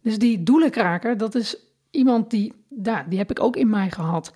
Dus 0.00 0.18
die 0.18 0.42
doelenkraker, 0.42 1.16
dat 1.16 1.34
is 1.34 1.56
iemand 1.90 2.30
die, 2.30 2.52
daar, 2.68 3.08
die 3.08 3.18
heb 3.18 3.30
ik 3.30 3.40
ook 3.40 3.56
in 3.56 3.68
mij 3.68 3.90
gehad. 3.90 4.32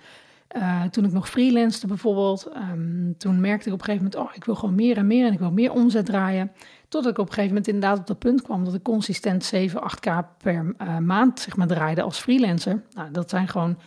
Uh, 0.57 0.83
toen 0.83 1.05
ik 1.05 1.11
nog 1.11 1.29
freelanced 1.29 1.87
bijvoorbeeld, 1.87 2.49
um, 2.55 3.15
toen 3.17 3.39
merkte 3.39 3.67
ik 3.67 3.73
op 3.73 3.79
een 3.79 3.85
gegeven 3.85 4.09
moment, 4.11 4.29
oh, 4.29 4.35
ik 4.35 4.43
wil 4.43 4.55
gewoon 4.55 4.75
meer 4.75 4.97
en 4.97 5.07
meer 5.07 5.25
en 5.25 5.33
ik 5.33 5.39
wil 5.39 5.51
meer 5.51 5.71
omzet 5.71 6.05
draaien. 6.05 6.51
Tot 6.87 7.05
ik 7.05 7.17
op 7.17 7.27
een 7.27 7.33
gegeven 7.33 7.47
moment 7.47 7.67
inderdaad 7.67 7.99
op 7.99 8.07
dat 8.07 8.19
punt 8.19 8.41
kwam 8.41 8.63
dat 8.63 8.73
ik 8.73 8.83
consistent 8.83 9.43
7, 9.43 9.81
8k 9.81 10.37
per 10.37 10.75
uh, 10.81 10.97
maand 10.97 11.39
zeg 11.39 11.55
maar, 11.55 11.67
draaide 11.67 12.01
als 12.01 12.19
freelancer. 12.19 12.83
Nou, 12.91 13.11
dat 13.11 13.29
zijn 13.29 13.47
gewoon, 13.47 13.79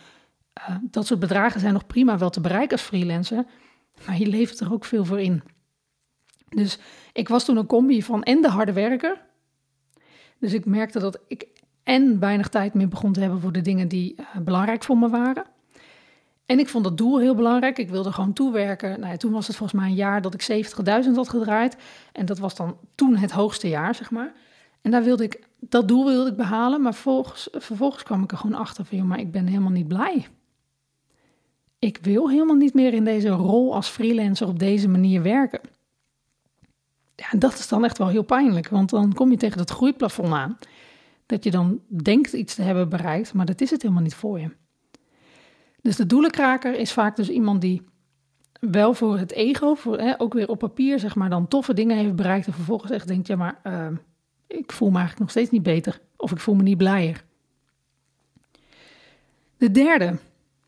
uh, 0.69 0.75
dat 0.81 1.07
soort 1.07 1.19
bedragen 1.19 1.59
zijn 1.59 1.73
nog 1.73 1.87
prima 1.87 2.17
wel 2.17 2.29
te 2.29 2.41
bereiken 2.41 2.71
als 2.77 2.85
freelancer, 2.85 3.45
maar 4.07 4.17
je 4.17 4.27
levert 4.27 4.59
er 4.59 4.73
ook 4.73 4.85
veel 4.85 5.05
voor 5.05 5.19
in. 5.19 5.43
Dus 6.49 6.79
ik 7.13 7.29
was 7.29 7.45
toen 7.45 7.57
een 7.57 7.65
combi 7.65 8.03
van 8.03 8.23
en 8.23 8.41
de 8.41 8.49
harde 8.49 8.73
werker. 8.73 9.21
Dus 10.39 10.53
ik 10.53 10.65
merkte 10.65 10.99
dat 10.99 11.19
ik 11.27 11.47
en 11.83 12.19
weinig 12.19 12.49
tijd 12.49 12.73
meer 12.73 12.87
begon 12.87 13.13
te 13.13 13.19
hebben 13.19 13.41
voor 13.41 13.51
de 13.51 13.61
dingen 13.61 13.87
die 13.87 14.15
belangrijk 14.43 14.83
voor 14.83 14.97
me 14.97 15.09
waren. 15.09 15.45
En 16.51 16.59
ik 16.59 16.69
vond 16.69 16.83
dat 16.83 16.97
doel 16.97 17.19
heel 17.19 17.35
belangrijk. 17.35 17.77
Ik 17.77 17.89
wilde 17.89 18.11
gewoon 18.11 18.33
toewerken. 18.33 18.99
Nou 18.99 19.17
toen 19.17 19.31
was 19.31 19.47
het 19.47 19.55
volgens 19.55 19.81
mij 19.81 19.89
een 19.89 19.95
jaar 19.95 20.21
dat 20.21 20.33
ik 20.33 20.65
70.000 21.05 21.11
had 21.15 21.29
gedraaid. 21.29 21.75
En 22.11 22.25
dat 22.25 22.39
was 22.39 22.55
dan 22.55 22.77
toen 22.95 23.15
het 23.15 23.31
hoogste 23.31 23.67
jaar, 23.67 23.95
zeg 23.95 24.11
maar. 24.11 24.33
En 24.81 24.91
daar 24.91 25.03
wilde 25.03 25.23
ik, 25.23 25.47
dat 25.59 25.87
doel 25.87 26.05
wilde 26.05 26.29
ik 26.29 26.35
behalen. 26.35 26.81
Maar 26.81 26.93
volgens, 26.93 27.47
vervolgens 27.51 28.03
kwam 28.03 28.23
ik 28.23 28.31
er 28.31 28.37
gewoon 28.37 28.59
achter 28.59 28.85
van, 28.85 29.07
maar 29.07 29.19
ik 29.19 29.31
ben 29.31 29.47
helemaal 29.47 29.71
niet 29.71 29.87
blij. 29.87 30.27
Ik 31.79 31.99
wil 32.01 32.29
helemaal 32.29 32.55
niet 32.55 32.73
meer 32.73 32.93
in 32.93 33.03
deze 33.03 33.29
rol 33.29 33.75
als 33.75 33.87
freelancer 33.87 34.47
op 34.47 34.59
deze 34.59 34.87
manier 34.87 35.21
werken. 35.21 35.61
Ja, 37.15 37.37
dat 37.37 37.53
is 37.53 37.67
dan 37.67 37.83
echt 37.83 37.97
wel 37.97 38.07
heel 38.07 38.23
pijnlijk, 38.23 38.67
want 38.67 38.89
dan 38.89 39.13
kom 39.13 39.31
je 39.31 39.37
tegen 39.37 39.57
dat 39.57 39.69
groeiplafond 39.69 40.33
aan. 40.33 40.57
Dat 41.25 41.43
je 41.43 41.51
dan 41.51 41.79
denkt 41.87 42.33
iets 42.33 42.55
te 42.55 42.61
hebben 42.61 42.89
bereikt, 42.89 43.33
maar 43.33 43.45
dat 43.45 43.61
is 43.61 43.69
het 43.69 43.81
helemaal 43.81 44.03
niet 44.03 44.15
voor 44.15 44.39
je. 44.39 44.49
Dus 45.81 45.95
de 45.95 46.05
doelenkraker 46.05 46.79
is 46.79 46.91
vaak 46.91 47.15
dus 47.15 47.29
iemand 47.29 47.61
die 47.61 47.81
wel 48.59 48.93
voor 48.93 49.17
het 49.17 49.31
ego, 49.31 49.75
voor, 49.75 49.99
hè, 49.99 50.19
ook 50.19 50.33
weer 50.33 50.49
op 50.49 50.59
papier, 50.59 50.99
zeg 50.99 51.15
maar, 51.15 51.29
dan 51.29 51.47
toffe 51.47 51.73
dingen 51.73 51.97
heeft 51.97 52.15
bereikt. 52.15 52.47
En 52.47 52.53
vervolgens 52.53 52.91
echt 52.91 53.07
denkt, 53.07 53.27
ja, 53.27 53.35
maar 53.35 53.59
uh, 53.63 53.87
ik 54.47 54.71
voel 54.71 54.89
me 54.89 54.97
eigenlijk 54.97 55.19
nog 55.19 55.29
steeds 55.29 55.49
niet 55.49 55.63
beter. 55.63 55.99
Of 56.17 56.31
ik 56.31 56.39
voel 56.39 56.55
me 56.55 56.63
niet 56.63 56.77
blijer. 56.77 57.23
De 59.57 59.71
derde, 59.71 60.17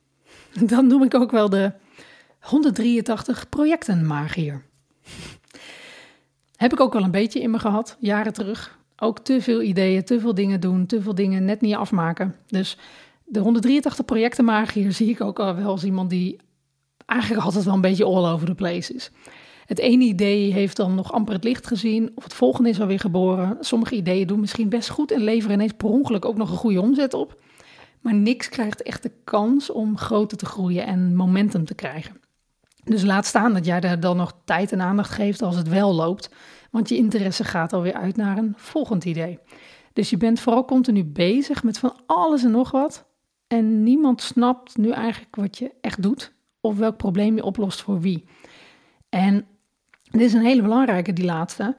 dan 0.72 0.88
noem 0.88 1.04
ik 1.04 1.14
ook 1.14 1.32
wel 1.32 1.50
de 1.50 1.72
183 2.40 3.50
projectenmagier. 3.50 4.62
Heb 6.56 6.74
ik 6.74 6.80
ook 6.80 6.94
wel 6.94 7.04
een 7.04 7.12
beetje 7.12 7.42
in 7.42 7.52
me 7.52 7.60
gehad, 7.60 7.98
jaren 8.00 8.34
terug. 8.34 8.78
Ook 8.98 9.20
te 9.20 9.42
veel 9.42 9.62
ideeën, 9.62 10.04
te 10.04 10.20
veel 10.20 10.34
dingen 10.34 10.60
doen, 10.60 10.86
te 10.86 11.02
veel 11.02 11.16
dingen 11.16 11.46
net 11.46 11.62
niet 11.62 11.76
afmaken. 11.76 12.36
Dus 12.48 12.78
de 13.34 13.40
183 13.40 14.06
projectenmagier 14.06 14.92
zie 14.92 15.10
ik 15.10 15.22
ook 15.22 15.40
al 15.40 15.56
wel 15.56 15.66
als 15.66 15.84
iemand 15.84 16.10
die 16.10 16.40
eigenlijk 17.06 17.44
altijd 17.44 17.64
wel 17.64 17.74
een 17.74 17.82
beetje 17.82 18.06
all 18.06 18.32
over 18.32 18.48
the 18.48 18.56
place 18.56 18.94
is. 18.94 19.12
Het 19.66 19.80
ene 19.80 20.04
idee 20.04 20.54
heeft 20.54 20.76
dan 20.76 20.96
nog 20.96 21.12
amper 21.14 21.34
het 21.34 21.44
licht 21.44 21.68
gezien, 21.68 22.12
of 22.16 22.24
het 22.24 22.34
volgende 22.34 22.70
is 22.70 22.82
alweer 22.82 23.00
geboren. 23.00 23.58
Sommige 23.60 23.96
ideeën 23.96 24.28
doen 24.28 24.40
misschien 24.40 24.70
best 24.70 24.90
goed 24.90 25.12
en 25.12 25.24
leveren 25.24 25.56
ineens 25.56 25.74
per 25.78 25.90
ongeluk 25.90 26.26
ook 26.26 26.38
nog 26.38 26.52
een 26.52 26.58
goede 26.58 26.82
omzet 26.82 27.14
op. 27.14 27.42
Maar 28.02 28.14
niks 28.14 28.50
krijgt 28.50 28.82
echt 28.82 29.04
de 29.04 29.12
kans 29.24 29.70
om 29.70 29.98
groter 29.98 30.38
te 30.38 30.46
groeien 30.46 30.86
en 30.86 31.16
momentum 31.16 31.66
te 31.66 31.76
krijgen. 31.76 32.22
Dus 32.84 33.04
laat 33.04 33.26
staan 33.26 33.54
dat 33.54 33.66
jij 33.66 33.82
er 33.82 34.00
dan 34.00 34.18
nog 34.18 34.34
tijd 34.46 34.72
en 34.72 34.82
aandacht 34.82 35.12
geeft 35.12 35.42
als 35.42 35.56
het 35.56 35.68
wel 35.68 35.94
loopt, 35.94 36.30
want 36.72 36.90
je 36.90 36.96
interesse 36.96 37.44
gaat 37.44 37.74
alweer 37.74 37.94
uit 37.94 38.16
naar 38.16 38.38
een 38.38 38.54
volgend 38.58 39.06
idee. 39.06 39.40
Dus 39.94 40.10
je 40.10 40.18
bent 40.18 40.40
vooral 40.40 40.66
continu 40.66 41.04
bezig 41.04 41.64
met 41.64 41.78
van 41.78 41.96
alles 42.06 42.44
en 42.44 42.52
nog 42.52 42.72
wat. 42.72 43.06
En 43.54 43.84
niemand 43.84 44.22
snapt 44.22 44.78
nu 44.78 44.92
eigenlijk 44.92 45.36
wat 45.36 45.58
je 45.58 45.72
echt 45.82 46.02
doet 46.02 46.34
of 46.62 46.78
welk 46.78 46.98
probleem 46.98 47.36
je 47.36 47.44
oplost 47.44 47.82
voor 47.82 48.00
wie. 48.00 48.26
En 49.10 49.46
dit 50.12 50.22
is 50.22 50.34
een 50.34 50.42
hele 50.42 50.62
belangrijke, 50.62 51.14
die 51.14 51.26
laatste. 51.26 51.76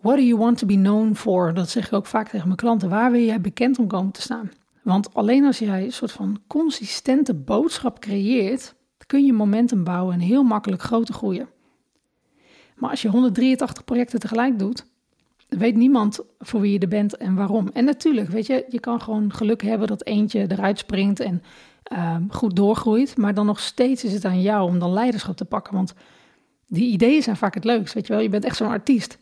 What 0.00 0.16
do 0.16 0.22
you 0.22 0.38
want 0.38 0.58
to 0.58 0.66
be 0.66 0.74
known 0.74 1.14
for? 1.14 1.54
Dat 1.54 1.70
zeg 1.70 1.86
ik 1.86 1.92
ook 1.92 2.06
vaak 2.06 2.28
tegen 2.28 2.46
mijn 2.46 2.58
klanten. 2.58 2.88
Waar 2.88 3.10
wil 3.10 3.20
jij 3.20 3.40
bekend 3.40 3.78
om 3.78 3.86
komen 3.86 4.12
te 4.12 4.22
staan? 4.22 4.50
Want 4.82 5.14
alleen 5.14 5.44
als 5.44 5.58
jij 5.58 5.84
een 5.84 5.92
soort 5.92 6.12
van 6.12 6.40
consistente 6.46 7.34
boodschap 7.34 8.00
creëert, 8.00 8.74
kun 9.06 9.24
je 9.24 9.32
momentum 9.32 9.84
bouwen 9.84 10.14
en 10.14 10.20
heel 10.20 10.42
makkelijk 10.42 10.82
groter 10.82 11.14
groeien. 11.14 11.48
Maar 12.76 12.90
als 12.90 13.02
je 13.02 13.08
183 13.08 13.84
projecten 13.84 14.20
tegelijk 14.20 14.58
doet, 14.58 14.86
weet 15.48 15.76
niemand 15.76 16.20
voor 16.38 16.60
wie 16.60 16.72
je 16.72 16.78
er 16.78 16.88
bent 16.88 17.16
en 17.16 17.34
waarom. 17.34 17.70
En 17.72 17.84
natuurlijk, 17.84 18.28
weet 18.28 18.46
je, 18.46 18.64
je 18.68 18.80
kan 18.80 19.00
gewoon 19.00 19.32
geluk 19.32 19.62
hebben 19.62 19.88
dat 19.88 20.04
eentje 20.04 20.46
eruit 20.48 20.78
springt 20.78 21.20
en 21.20 21.42
uh, 21.92 22.16
goed 22.28 22.56
doorgroeit. 22.56 23.16
Maar 23.16 23.34
dan 23.34 23.46
nog 23.46 23.60
steeds 23.60 24.04
is 24.04 24.12
het 24.12 24.24
aan 24.24 24.42
jou 24.42 24.68
om 24.68 24.78
dan 24.78 24.92
leiderschap 24.92 25.36
te 25.36 25.44
pakken. 25.44 25.74
Want 25.74 25.94
die 26.66 26.92
ideeën 26.92 27.22
zijn 27.22 27.36
vaak 27.36 27.54
het 27.54 27.64
leukst, 27.64 27.94
weet 27.94 28.06
je 28.06 28.12
wel. 28.12 28.22
Je 28.22 28.28
bent 28.28 28.44
echt 28.44 28.56
zo'n 28.56 28.68
artiest. 28.68 29.18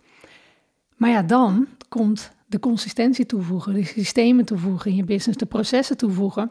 Maar 0.97 1.11
ja, 1.11 1.23
dan 1.23 1.67
komt 1.89 2.31
de 2.47 2.59
consistentie 2.59 3.27
toevoegen, 3.27 3.75
de 3.75 3.85
systemen 3.85 4.45
toevoegen 4.45 4.91
in 4.91 4.97
je 4.97 5.05
business, 5.05 5.39
de 5.39 5.47
processen 5.47 5.97
toevoegen. 5.97 6.51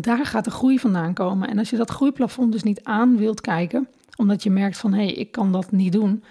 Daar 0.00 0.26
gaat 0.26 0.44
de 0.44 0.50
groei 0.50 0.78
vandaan 0.78 1.14
komen. 1.14 1.48
En 1.48 1.58
als 1.58 1.70
je 1.70 1.76
dat 1.76 1.90
groeiplafond 1.90 2.52
dus 2.52 2.62
niet 2.62 2.84
aan 2.84 3.16
wilt 3.16 3.40
kijken, 3.40 3.88
omdat 4.16 4.42
je 4.42 4.50
merkt 4.50 4.78
van 4.78 4.92
hé, 4.92 5.04
hey, 5.04 5.12
ik 5.12 5.32
kan 5.32 5.52
dat 5.52 5.72
niet 5.72 5.92
doen, 5.92 6.24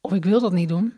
of 0.00 0.12
ik 0.12 0.24
wil 0.24 0.40
dat 0.40 0.52
niet 0.52 0.68
doen, 0.68 0.92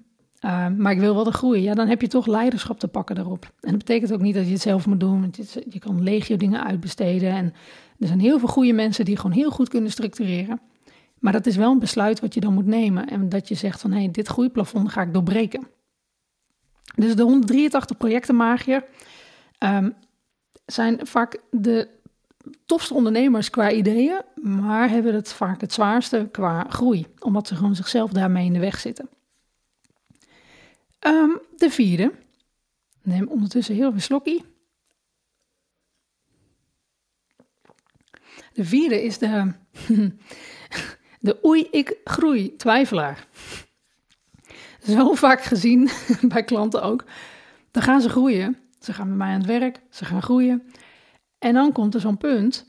uh, 0.45 0.69
maar 0.77 0.93
ik 0.93 0.99
wil 0.99 1.15
wel 1.15 1.25
de 1.25 1.33
groei, 1.33 1.63
ja, 1.63 1.75
dan 1.75 1.89
heb 1.89 2.01
je 2.01 2.09
toch 2.09 2.27
leiderschap 2.27 2.79
te 2.79 2.89
pakken 2.89 3.15
daarop. 3.15 3.45
En 3.61 3.71
dat 3.71 3.79
betekent 3.79 4.13
ook 4.13 4.21
niet 4.21 4.35
dat 4.35 4.47
je 4.47 4.53
het 4.53 4.61
zelf 4.61 4.87
moet 4.87 5.01
doen, 5.01 5.21
want 5.21 5.37
je, 5.37 5.67
je 5.69 5.79
kan 5.79 6.03
legio 6.03 6.37
dingen 6.37 6.65
uitbesteden. 6.65 7.31
En 7.31 7.55
er 7.99 8.07
zijn 8.07 8.21
heel 8.21 8.39
veel 8.39 8.49
goede 8.49 8.73
mensen 8.73 9.05
die 9.05 9.17
gewoon 9.17 9.37
heel 9.37 9.51
goed 9.51 9.69
kunnen 9.69 9.91
structureren. 9.91 10.61
Maar 11.19 11.33
dat 11.33 11.47
is 11.47 11.57
wel 11.57 11.73
een 11.73 11.79
besluit 11.79 12.21
wat 12.21 12.35
je 12.35 12.41
dan 12.41 12.55
moet 12.55 12.67
nemen. 12.67 13.09
En 13.09 13.29
dat 13.29 13.49
je 13.49 13.55
zegt 13.55 13.81
van 13.81 13.93
hé, 13.93 14.09
dit 14.11 14.29
groeiplafond 14.29 14.93
ga 14.93 15.03
ik 15.03 15.13
doorbreken. 15.13 15.67
Dus 16.95 17.17
de 17.17 17.23
183 17.23 17.97
projecten 17.97 18.37
magier 18.37 18.85
um, 19.59 19.95
zijn 20.67 21.07
vaak 21.07 21.41
de 21.51 21.89
tofste 22.67 22.95
ondernemers 22.95 23.51
qua 23.51 23.71
ideeën, 23.71 24.23
maar 24.35 24.89
hebben 24.89 25.15
het 25.15 25.33
vaak 25.33 25.61
het 25.61 25.73
zwaarste 25.73 26.29
qua 26.33 26.67
groei, 26.69 27.07
omdat 27.19 27.47
ze 27.47 27.55
gewoon 27.55 27.75
zichzelf 27.75 28.11
daarmee 28.11 28.47
in 28.47 28.53
de 28.53 28.59
weg 28.59 28.81
zitten. 28.81 29.09
Um, 31.01 31.41
de 31.57 31.71
vierde, 31.71 32.13
neem 33.03 33.29
ondertussen 33.29 33.75
heel 33.75 33.91
veel 33.91 34.01
slokkie. 34.01 34.45
De 38.53 38.65
vierde 38.65 39.03
is 39.03 39.19
de, 39.19 39.53
de 41.21 41.45
oei 41.45 41.69
ik 41.71 41.97
groei 42.05 42.57
twijfelaar. 42.57 43.27
Zo 44.83 45.15
vaak 45.15 45.43
gezien 45.43 45.91
bij 46.33 46.45
klanten 46.45 46.83
ook. 46.83 47.05
Dan 47.71 47.83
gaan 47.83 48.01
ze 48.01 48.09
groeien. 48.09 48.57
Ze 48.81 48.93
gaan 48.93 49.09
met 49.09 49.17
mij 49.17 49.33
aan 49.33 49.39
het 49.39 49.47
werk, 49.47 49.81
ze 49.91 50.05
gaan 50.05 50.23
groeien. 50.23 50.63
En 51.39 51.53
dan 51.53 51.73
komt 51.73 51.95
er 51.95 52.01
zo'n 52.01 52.17
punt 52.17 52.67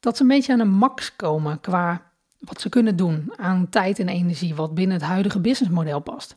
dat 0.00 0.16
ze 0.16 0.22
een 0.22 0.28
beetje 0.28 0.52
aan 0.52 0.60
een 0.60 0.70
max 0.70 1.16
komen 1.16 1.60
qua 1.60 2.12
wat 2.38 2.60
ze 2.60 2.68
kunnen 2.68 2.96
doen 2.96 3.32
aan 3.36 3.68
tijd 3.68 3.98
en 3.98 4.08
energie, 4.08 4.54
wat 4.54 4.74
binnen 4.74 4.96
het 4.96 5.06
huidige 5.06 5.40
businessmodel 5.40 6.00
past. 6.00 6.36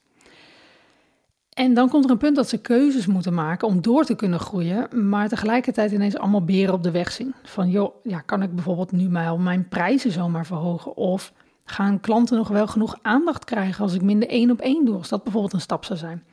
En 1.57 1.73
dan 1.73 1.89
komt 1.89 2.03
er 2.03 2.11
een 2.11 2.17
punt 2.17 2.35
dat 2.35 2.49
ze 2.49 2.57
keuzes 2.57 3.05
moeten 3.05 3.33
maken 3.33 3.67
om 3.67 3.81
door 3.81 4.03
te 4.03 4.15
kunnen 4.15 4.39
groeien, 4.39 5.09
maar 5.09 5.29
tegelijkertijd 5.29 5.91
ineens 5.91 6.17
allemaal 6.17 6.43
beren 6.43 6.73
op 6.73 6.83
de 6.83 6.91
weg 6.91 7.11
zien. 7.11 7.33
Van 7.43 7.69
joh, 7.69 7.95
ja, 8.03 8.19
kan 8.19 8.41
ik 8.41 8.55
bijvoorbeeld 8.55 8.91
nu 8.91 9.09
mijn 9.37 9.67
prijzen 9.67 10.11
zomaar 10.11 10.45
verhogen? 10.45 10.95
Of 10.95 11.33
gaan 11.65 11.99
klanten 11.99 12.37
nog 12.37 12.47
wel 12.47 12.67
genoeg 12.67 12.97
aandacht 13.01 13.43
krijgen 13.43 13.83
als 13.83 13.93
ik 13.93 14.01
minder 14.01 14.29
één 14.29 14.51
op 14.51 14.59
één 14.59 14.85
doe, 14.85 14.97
als 14.97 15.09
dat 15.09 15.23
bijvoorbeeld 15.23 15.53
een 15.53 15.61
stap 15.61 15.85
zou 15.85 15.99
zijn? 15.99 16.23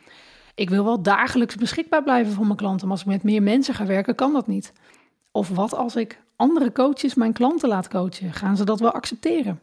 Ik 0.54 0.70
wil 0.70 0.84
wel 0.84 1.02
dagelijks 1.02 1.54
beschikbaar 1.54 2.02
blijven 2.02 2.32
voor 2.32 2.44
mijn 2.46 2.56
klanten, 2.56 2.88
maar 2.88 2.96
als 2.96 3.06
ik 3.06 3.12
met 3.12 3.22
meer 3.22 3.42
mensen 3.42 3.74
ga 3.74 3.86
werken, 3.86 4.14
kan 4.14 4.32
dat 4.32 4.46
niet. 4.46 4.72
Of 5.30 5.48
wat 5.48 5.74
als 5.74 5.96
ik 5.96 6.20
andere 6.36 6.72
coaches 6.72 7.14
mijn 7.14 7.32
klanten 7.32 7.68
laat 7.68 7.88
coachen? 7.88 8.32
Gaan 8.32 8.56
ze 8.56 8.64
dat 8.64 8.80
wel 8.80 8.92
accepteren? 8.92 9.60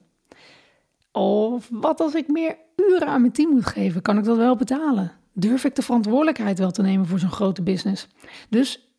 Of 1.12 1.68
wat 1.72 2.00
als 2.00 2.14
ik 2.16 2.28
meer 2.28 2.58
uren 2.76 3.08
aan 3.08 3.22
mijn 3.22 3.34
team 3.34 3.50
moet 3.50 3.66
geven? 3.66 4.02
Kan 4.02 4.18
ik 4.18 4.24
dat 4.24 4.38
wel 4.38 4.56
betalen? 4.56 5.20
Durf 5.34 5.64
ik 5.64 5.76
de 5.76 5.82
verantwoordelijkheid 5.82 6.60
wel 6.60 6.72
te 6.72 6.82
nemen 6.82 7.08
voor 7.08 7.20
zo'n 7.20 7.32
grote 7.32 7.62
business? 7.62 8.08
Dus 8.50 8.92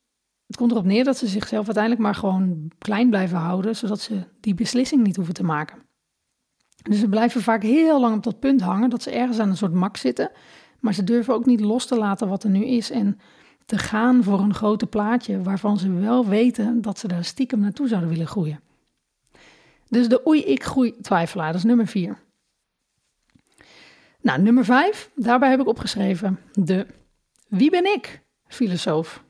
het 0.47 0.57
komt 0.57 0.71
erop 0.71 0.85
neer 0.85 1.05
dat 1.05 1.17
ze 1.17 1.27
zichzelf 1.27 1.65
uiteindelijk 1.65 2.05
maar 2.05 2.15
gewoon 2.15 2.71
klein 2.79 3.09
blijven 3.09 3.39
houden, 3.39 3.77
zodat 3.77 4.01
ze 4.01 4.25
die 4.41 4.55
beslissing 4.55 5.03
niet 5.03 5.17
hoeven 5.17 5.35
te 5.35 5.45
maken. 5.45 5.79
Dus 6.83 6.99
ze 6.99 7.09
blijven 7.09 7.43
vaak 7.43 7.63
heel 7.63 8.01
lang 8.01 8.17
op 8.17 8.23
dat 8.23 8.41
punt 8.41 8.61
hangen 8.61 8.91
dat 8.91 9.03
ze 9.03 9.11
ergens 9.11 9.39
aan 9.39 9.49
een 9.49 9.57
soort 9.57 9.73
max 9.73 10.01
zitten, 10.01 10.31
maar 10.81 10.95
ze 10.95 11.05
durven 11.05 11.35
ook 11.35 11.47
niet 11.47 11.61
los 11.61 11.87
te 11.87 11.97
laten 11.97 12.29
wat 12.29 12.45
er 12.45 12.51
nu 12.51 12.65
is 12.65 12.91
en 12.91 13.19
te 13.67 13.79
gaan 13.79 14.23
voor 14.23 14.41
een 14.41 14.55
grote 14.55 14.87
plaatje 14.87 15.43
waarvan 15.43 15.79
ze 15.79 15.93
wel 15.93 16.27
weten 16.27 16.81
dat 16.81 16.99
ze 16.99 17.09
daar 17.09 17.25
stiekem 17.25 17.61
naartoe 17.61 17.89
zouden 17.89 18.11
willen 18.11 18.27
groeien. 18.27 18.61
Dus 19.89 20.09
de 20.09 20.27
oei 20.27 20.41
ik 20.41 20.65
groei 20.65 21.01
twijfelaar, 21.01 21.47
dat 21.47 21.57
is 21.57 21.65
nummer 21.65 21.87
vier. 21.87 22.19
Nou, 24.23 24.43
nummer 24.43 24.65
vijf, 24.65 25.11
daarbij 25.15 25.51
heb 25.51 25.61
ik 25.61 25.69
opgeschreven 25.69 26.39
de 26.53 26.87
wie 27.49 27.71
ben 27.71 27.85
ik 27.85 28.23
filosoof. 28.47 29.25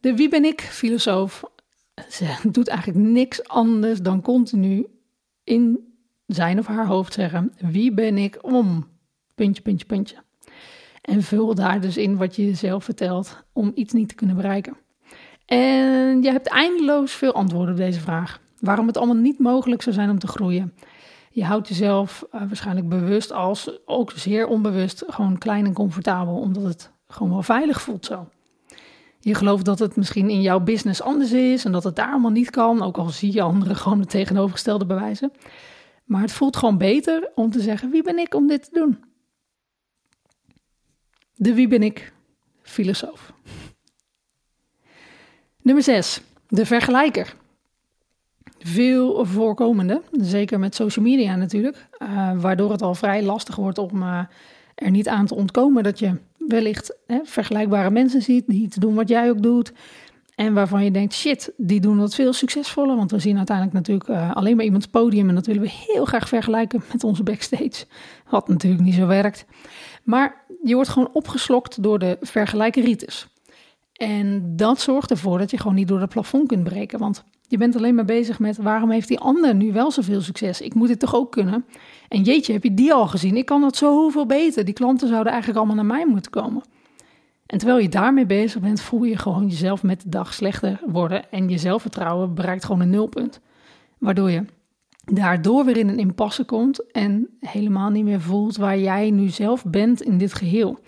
De 0.00 0.14
wie 0.16 0.28
ben 0.28 0.44
ik 0.44 0.60
filosoof 0.60 1.44
ze 2.08 2.36
doet 2.52 2.68
eigenlijk 2.68 2.98
niks 3.08 3.48
anders 3.48 4.00
dan 4.00 4.22
continu 4.22 4.86
in 5.44 5.94
zijn 6.26 6.58
of 6.58 6.66
haar 6.66 6.86
hoofd 6.86 7.12
zeggen: 7.12 7.52
wie 7.58 7.94
ben 7.94 8.18
ik 8.18 8.38
om? 8.40 8.88
Puntje, 9.34 9.62
puntje, 9.62 9.86
puntje. 9.86 10.16
En 11.00 11.22
vul 11.22 11.54
daar 11.54 11.80
dus 11.80 11.96
in 11.96 12.16
wat 12.16 12.36
je 12.36 12.44
jezelf 12.44 12.84
vertelt 12.84 13.44
om 13.52 13.72
iets 13.74 13.92
niet 13.92 14.08
te 14.08 14.14
kunnen 14.14 14.36
bereiken. 14.36 14.76
En 15.46 16.22
je 16.22 16.30
hebt 16.30 16.48
eindeloos 16.48 17.12
veel 17.12 17.32
antwoorden 17.32 17.74
op 17.74 17.80
deze 17.80 18.00
vraag. 18.00 18.40
Waarom 18.60 18.86
het 18.86 18.96
allemaal 18.96 19.16
niet 19.16 19.38
mogelijk 19.38 19.82
zou 19.82 19.94
zijn 19.94 20.10
om 20.10 20.18
te 20.18 20.26
groeien. 20.26 20.74
Je 21.34 21.44
houdt 21.44 21.68
jezelf 21.68 22.24
uh, 22.34 22.40
waarschijnlijk 22.40 22.88
bewust 22.88 23.32
als 23.32 23.70
ook 23.84 24.10
zeer 24.10 24.46
onbewust 24.46 25.04
gewoon 25.06 25.38
klein 25.38 25.66
en 25.66 25.72
comfortabel, 25.72 26.34
omdat 26.34 26.62
het 26.62 26.90
gewoon 27.06 27.32
wel 27.32 27.42
veilig 27.42 27.82
voelt 27.82 28.04
zo. 28.04 28.28
Je 29.20 29.34
gelooft 29.34 29.64
dat 29.64 29.78
het 29.78 29.96
misschien 29.96 30.30
in 30.30 30.42
jouw 30.42 30.60
business 30.60 31.02
anders 31.02 31.32
is 31.32 31.64
en 31.64 31.72
dat 31.72 31.84
het 31.84 31.96
daar 31.96 32.10
allemaal 32.10 32.30
niet 32.30 32.50
kan, 32.50 32.82
ook 32.82 32.96
al 32.96 33.08
zie 33.08 33.32
je 33.32 33.42
anderen 33.42 33.76
gewoon 33.82 34.00
het 34.00 34.10
tegenovergestelde 34.10 34.86
bewijzen. 34.86 35.32
Maar 36.04 36.20
het 36.20 36.32
voelt 36.32 36.56
gewoon 36.56 36.78
beter 36.78 37.30
om 37.34 37.50
te 37.50 37.60
zeggen: 37.60 37.90
wie 37.90 38.02
ben 38.02 38.18
ik 38.18 38.34
om 38.34 38.46
dit 38.46 38.64
te 38.64 38.70
doen? 38.72 39.04
De 41.34 41.54
wie 41.54 41.68
ben 41.68 41.82
ik? 41.82 42.12
Filosoof. 42.62 43.32
Nummer 45.62 45.82
6. 45.84 46.22
De 46.48 46.66
vergelijker. 46.66 47.34
Veel 48.64 49.24
voorkomende, 49.24 50.02
zeker 50.10 50.58
met 50.58 50.74
social 50.74 51.04
media 51.04 51.36
natuurlijk, 51.36 51.88
uh, 52.02 52.30
waardoor 52.40 52.70
het 52.70 52.82
al 52.82 52.94
vrij 52.94 53.22
lastig 53.22 53.56
wordt 53.56 53.78
om 53.78 54.02
uh, 54.02 54.18
er 54.74 54.90
niet 54.90 55.08
aan 55.08 55.26
te 55.26 55.34
ontkomen 55.34 55.82
dat 55.82 55.98
je 55.98 56.18
wellicht 56.38 56.96
hè, 57.06 57.18
vergelijkbare 57.24 57.90
mensen 57.90 58.22
ziet 58.22 58.46
die 58.46 58.68
te 58.68 58.80
doen 58.80 58.94
wat 58.94 59.08
jij 59.08 59.30
ook 59.30 59.42
doet. 59.42 59.72
En 60.34 60.54
waarvan 60.54 60.84
je 60.84 60.90
denkt, 60.90 61.14
shit, 61.14 61.52
die 61.56 61.80
doen 61.80 61.98
dat 61.98 62.14
veel 62.14 62.32
succesvoller. 62.32 62.96
Want 62.96 63.10
we 63.10 63.18
zien 63.18 63.36
uiteindelijk 63.36 63.76
natuurlijk 63.76 64.08
uh, 64.08 64.32
alleen 64.32 64.56
maar 64.56 64.64
iemands 64.64 64.86
podium. 64.86 65.28
En 65.28 65.34
dat 65.34 65.46
willen 65.46 65.62
we 65.62 65.70
heel 65.70 66.04
graag 66.04 66.28
vergelijken 66.28 66.82
met 66.92 67.04
onze 67.04 67.22
backstage. 67.22 67.84
Wat 68.30 68.48
natuurlijk 68.48 68.82
niet 68.82 68.94
zo 68.94 69.06
werkt. 69.06 69.44
Maar 70.02 70.44
je 70.62 70.74
wordt 70.74 70.90
gewoon 70.90 71.10
opgeslokt 71.12 71.82
door 71.82 71.98
de 71.98 72.16
vergelijkeritis. 72.20 73.26
En 73.92 74.56
dat 74.56 74.80
zorgt 74.80 75.10
ervoor 75.10 75.38
dat 75.38 75.50
je 75.50 75.58
gewoon 75.58 75.74
niet 75.74 75.88
door 75.88 76.00
het 76.00 76.10
plafond 76.10 76.48
kunt 76.48 76.64
breken. 76.64 76.98
Want 76.98 77.24
je 77.52 77.58
bent 77.58 77.76
alleen 77.76 77.94
maar 77.94 78.04
bezig 78.04 78.38
met 78.38 78.56
waarom 78.56 78.90
heeft 78.90 79.08
die 79.08 79.18
ander 79.18 79.54
nu 79.54 79.72
wel 79.72 79.90
zoveel 79.90 80.20
succes? 80.20 80.60
Ik 80.60 80.74
moet 80.74 80.88
dit 80.88 80.98
toch 80.98 81.14
ook 81.14 81.32
kunnen? 81.32 81.64
En 82.08 82.22
jeetje, 82.22 82.52
heb 82.52 82.62
je 82.62 82.74
die 82.74 82.92
al 82.92 83.06
gezien? 83.06 83.36
Ik 83.36 83.46
kan 83.46 83.60
dat 83.60 83.76
zoveel 83.76 84.26
beter. 84.26 84.64
Die 84.64 84.74
klanten 84.74 85.08
zouden 85.08 85.32
eigenlijk 85.32 85.60
allemaal 85.60 85.84
naar 85.84 85.96
mij 85.96 86.06
moeten 86.06 86.30
komen. 86.30 86.62
En 87.46 87.58
terwijl 87.58 87.78
je 87.78 87.88
daarmee 87.88 88.26
bezig 88.26 88.60
bent, 88.60 88.80
voel 88.80 89.04
je 89.04 89.16
gewoon 89.16 89.48
jezelf 89.48 89.82
met 89.82 90.02
de 90.02 90.08
dag 90.08 90.34
slechter 90.34 90.80
worden. 90.86 91.30
En 91.30 91.48
je 91.48 91.58
zelfvertrouwen 91.58 92.34
bereikt 92.34 92.64
gewoon 92.64 92.80
een 92.80 92.90
nulpunt. 92.90 93.40
Waardoor 93.98 94.30
je 94.30 94.44
daardoor 95.04 95.64
weer 95.64 95.76
in 95.76 95.88
een 95.88 95.98
impasse 95.98 96.44
komt 96.44 96.90
en 96.92 97.28
helemaal 97.40 97.90
niet 97.90 98.04
meer 98.04 98.20
voelt 98.20 98.56
waar 98.56 98.78
jij 98.78 99.10
nu 99.10 99.28
zelf 99.28 99.64
bent 99.64 100.02
in 100.02 100.18
dit 100.18 100.34
geheel. 100.34 100.78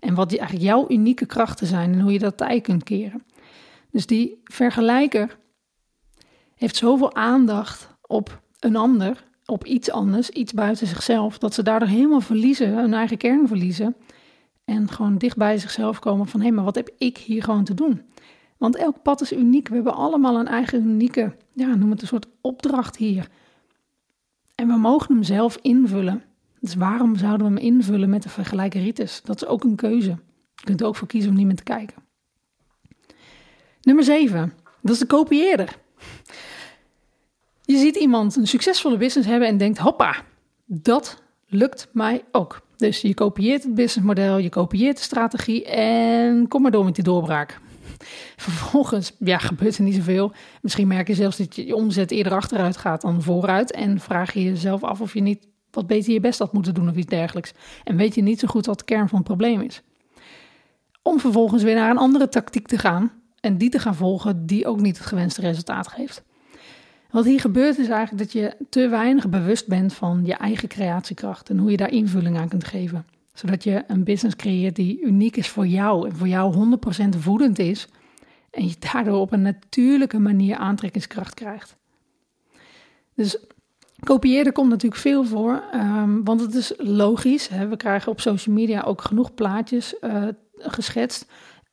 En 0.00 0.14
wat 0.14 0.36
eigenlijk 0.36 0.64
jouw 0.64 0.84
unieke 0.88 1.26
krachten 1.26 1.66
zijn 1.66 1.92
en 1.92 2.00
hoe 2.00 2.12
je 2.12 2.18
dat 2.18 2.36
tij 2.36 2.60
kunt 2.60 2.84
keren. 2.84 3.22
Dus 3.90 4.06
die 4.06 4.40
vergelijker 4.44 5.40
heeft 6.62 6.76
zoveel 6.76 7.14
aandacht 7.14 7.88
op 8.06 8.42
een 8.58 8.76
ander, 8.76 9.24
op 9.46 9.64
iets 9.64 9.90
anders, 9.90 10.30
iets 10.30 10.52
buiten 10.52 10.86
zichzelf, 10.86 11.38
dat 11.38 11.54
ze 11.54 11.62
daardoor 11.62 11.88
helemaal 11.88 12.20
verliezen, 12.20 12.74
hun 12.74 12.94
eigen 12.94 13.16
kern 13.16 13.48
verliezen. 13.48 13.96
En 14.64 14.88
gewoon 14.88 15.18
dicht 15.18 15.36
bij 15.36 15.58
zichzelf 15.58 15.98
komen 15.98 16.26
van 16.26 16.40
hé, 16.40 16.46
hey, 16.46 16.54
maar 16.54 16.64
wat 16.64 16.74
heb 16.74 16.90
ik 16.98 17.18
hier 17.18 17.42
gewoon 17.42 17.64
te 17.64 17.74
doen? 17.74 18.02
Want 18.56 18.76
elk 18.76 19.02
pad 19.02 19.20
is 19.20 19.32
uniek. 19.32 19.68
We 19.68 19.74
hebben 19.74 19.94
allemaal 19.94 20.38
een 20.38 20.46
eigen 20.46 20.88
unieke, 20.88 21.36
ja, 21.52 21.74
noem 21.74 21.90
het 21.90 22.02
een 22.02 22.06
soort 22.06 22.26
opdracht 22.40 22.96
hier. 22.96 23.28
En 24.54 24.66
we 24.66 24.76
mogen 24.76 25.14
hem 25.14 25.22
zelf 25.22 25.58
invullen. 25.62 26.22
Dus 26.60 26.74
waarom 26.74 27.16
zouden 27.16 27.46
we 27.46 27.52
hem 27.52 27.62
invullen 27.62 28.10
met 28.10 28.22
de 28.22 28.28
vergelijkeritis? 28.28 29.20
Dat 29.24 29.42
is 29.42 29.48
ook 29.48 29.64
een 29.64 29.76
keuze. 29.76 30.10
Je 30.54 30.64
kunt 30.64 30.80
er 30.80 30.86
ook 30.86 30.96
voor 30.96 31.08
kiezen 31.08 31.30
om 31.30 31.36
niet 31.36 31.46
meer 31.46 31.56
te 31.56 31.62
kijken. 31.62 32.02
Nummer 33.82 34.04
7, 34.04 34.52
dat 34.80 34.92
is 34.92 34.98
de 34.98 35.06
kopieerder. 35.06 35.80
Je 37.64 37.76
ziet 37.76 37.96
iemand 37.96 38.36
een 38.36 38.46
succesvolle 38.46 38.96
business 38.96 39.28
hebben 39.28 39.48
en 39.48 39.56
denkt: 39.56 39.78
hoppa, 39.78 40.14
dat 40.64 41.22
lukt 41.46 41.88
mij 41.92 42.24
ook. 42.32 42.60
Dus 42.76 43.00
je 43.00 43.14
kopieert 43.14 43.62
het 43.62 43.74
businessmodel, 43.74 44.38
je 44.38 44.48
kopieert 44.48 44.96
de 44.96 45.02
strategie 45.02 45.64
en 45.64 46.48
kom 46.48 46.62
maar 46.62 46.70
door 46.70 46.84
met 46.84 46.94
die 46.94 47.04
doorbraak. 47.04 47.60
Vervolgens 48.36 49.12
ja, 49.18 49.38
gebeurt 49.38 49.76
er 49.76 49.82
niet 49.82 49.94
zoveel. 49.94 50.32
Misschien 50.62 50.88
merk 50.88 51.08
je 51.08 51.14
zelfs 51.14 51.36
dat 51.36 51.56
je 51.56 51.74
omzet 51.74 52.10
eerder 52.10 52.32
achteruit 52.32 52.76
gaat 52.76 53.00
dan 53.00 53.22
vooruit. 53.22 53.72
En 53.72 54.00
vraag 54.00 54.32
je 54.32 54.42
jezelf 54.42 54.82
af 54.82 55.00
of 55.00 55.14
je 55.14 55.20
niet 55.20 55.46
wat 55.70 55.86
beter 55.86 56.12
je 56.12 56.20
best 56.20 56.38
had 56.38 56.52
moeten 56.52 56.74
doen 56.74 56.88
of 56.88 56.96
iets 56.96 57.06
dergelijks. 57.06 57.52
En 57.84 57.96
weet 57.96 58.14
je 58.14 58.22
niet 58.22 58.40
zo 58.40 58.48
goed 58.48 58.66
wat 58.66 58.78
de 58.78 58.84
kern 58.84 59.08
van 59.08 59.18
het 59.18 59.26
probleem 59.26 59.60
is. 59.60 59.82
Om 61.02 61.20
vervolgens 61.20 61.62
weer 61.62 61.74
naar 61.74 61.90
een 61.90 61.98
andere 61.98 62.28
tactiek 62.28 62.66
te 62.66 62.78
gaan 62.78 63.12
en 63.40 63.58
die 63.58 63.70
te 63.70 63.78
gaan 63.78 63.94
volgen 63.94 64.46
die 64.46 64.66
ook 64.66 64.80
niet 64.80 64.98
het 64.98 65.06
gewenste 65.06 65.40
resultaat 65.40 65.88
geeft. 65.88 66.22
Wat 67.12 67.24
hier 67.24 67.40
gebeurt 67.40 67.78
is 67.78 67.88
eigenlijk 67.88 68.18
dat 68.18 68.32
je 68.32 68.56
te 68.68 68.88
weinig 68.88 69.28
bewust 69.28 69.66
bent 69.66 69.92
van 69.92 70.22
je 70.24 70.34
eigen 70.34 70.68
creatiekracht 70.68 71.50
en 71.50 71.58
hoe 71.58 71.70
je 71.70 71.76
daar 71.76 71.90
invulling 71.90 72.38
aan 72.38 72.48
kunt 72.48 72.64
geven. 72.64 73.06
Zodat 73.32 73.64
je 73.64 73.84
een 73.86 74.04
business 74.04 74.36
creëert 74.36 74.76
die 74.76 75.00
uniek 75.00 75.36
is 75.36 75.48
voor 75.48 75.66
jou 75.66 76.08
en 76.08 76.16
voor 76.16 76.28
jou 76.28 76.78
100% 77.14 77.18
voedend 77.18 77.58
is. 77.58 77.88
En 78.50 78.68
je 78.68 78.74
daardoor 78.92 79.20
op 79.20 79.32
een 79.32 79.42
natuurlijke 79.42 80.18
manier 80.18 80.56
aantrekkingskracht 80.56 81.34
krijgt. 81.34 81.76
Dus 83.14 83.38
kopiëren 83.98 84.52
komt 84.52 84.68
natuurlijk 84.68 85.00
veel 85.00 85.24
voor, 85.24 85.62
um, 85.74 86.24
want 86.24 86.40
het 86.40 86.54
is 86.54 86.72
logisch. 86.76 87.48
Hè? 87.48 87.68
We 87.68 87.76
krijgen 87.76 88.12
op 88.12 88.20
social 88.20 88.54
media 88.54 88.80
ook 88.80 89.00
genoeg 89.02 89.34
plaatjes 89.34 89.94
uh, 90.00 90.28
geschetst 90.56 91.26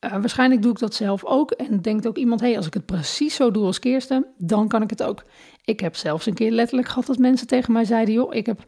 uh, 0.04 0.10
waarschijnlijk 0.10 0.62
doe 0.62 0.72
ik 0.72 0.78
dat 0.78 0.94
zelf 0.94 1.24
ook 1.24 1.50
en 1.50 1.80
denkt 1.80 2.06
ook 2.06 2.16
iemand, 2.16 2.40
hé, 2.40 2.46
hey, 2.46 2.56
als 2.56 2.66
ik 2.66 2.74
het 2.74 2.86
precies 2.86 3.34
zo 3.34 3.50
doe 3.50 3.64
als 3.64 3.78
Kirsten, 3.78 4.26
dan 4.38 4.68
kan 4.68 4.82
ik 4.82 4.90
het 4.90 5.02
ook. 5.02 5.24
Ik 5.64 5.80
heb 5.80 5.96
zelfs 5.96 6.26
een 6.26 6.34
keer 6.34 6.50
letterlijk 6.50 6.88
gehad 6.88 7.06
dat 7.06 7.18
mensen 7.18 7.46
tegen 7.46 7.72
mij 7.72 7.84
zeiden, 7.84 8.14
joh, 8.14 8.34
ik 8.34 8.46
heb 8.46 8.64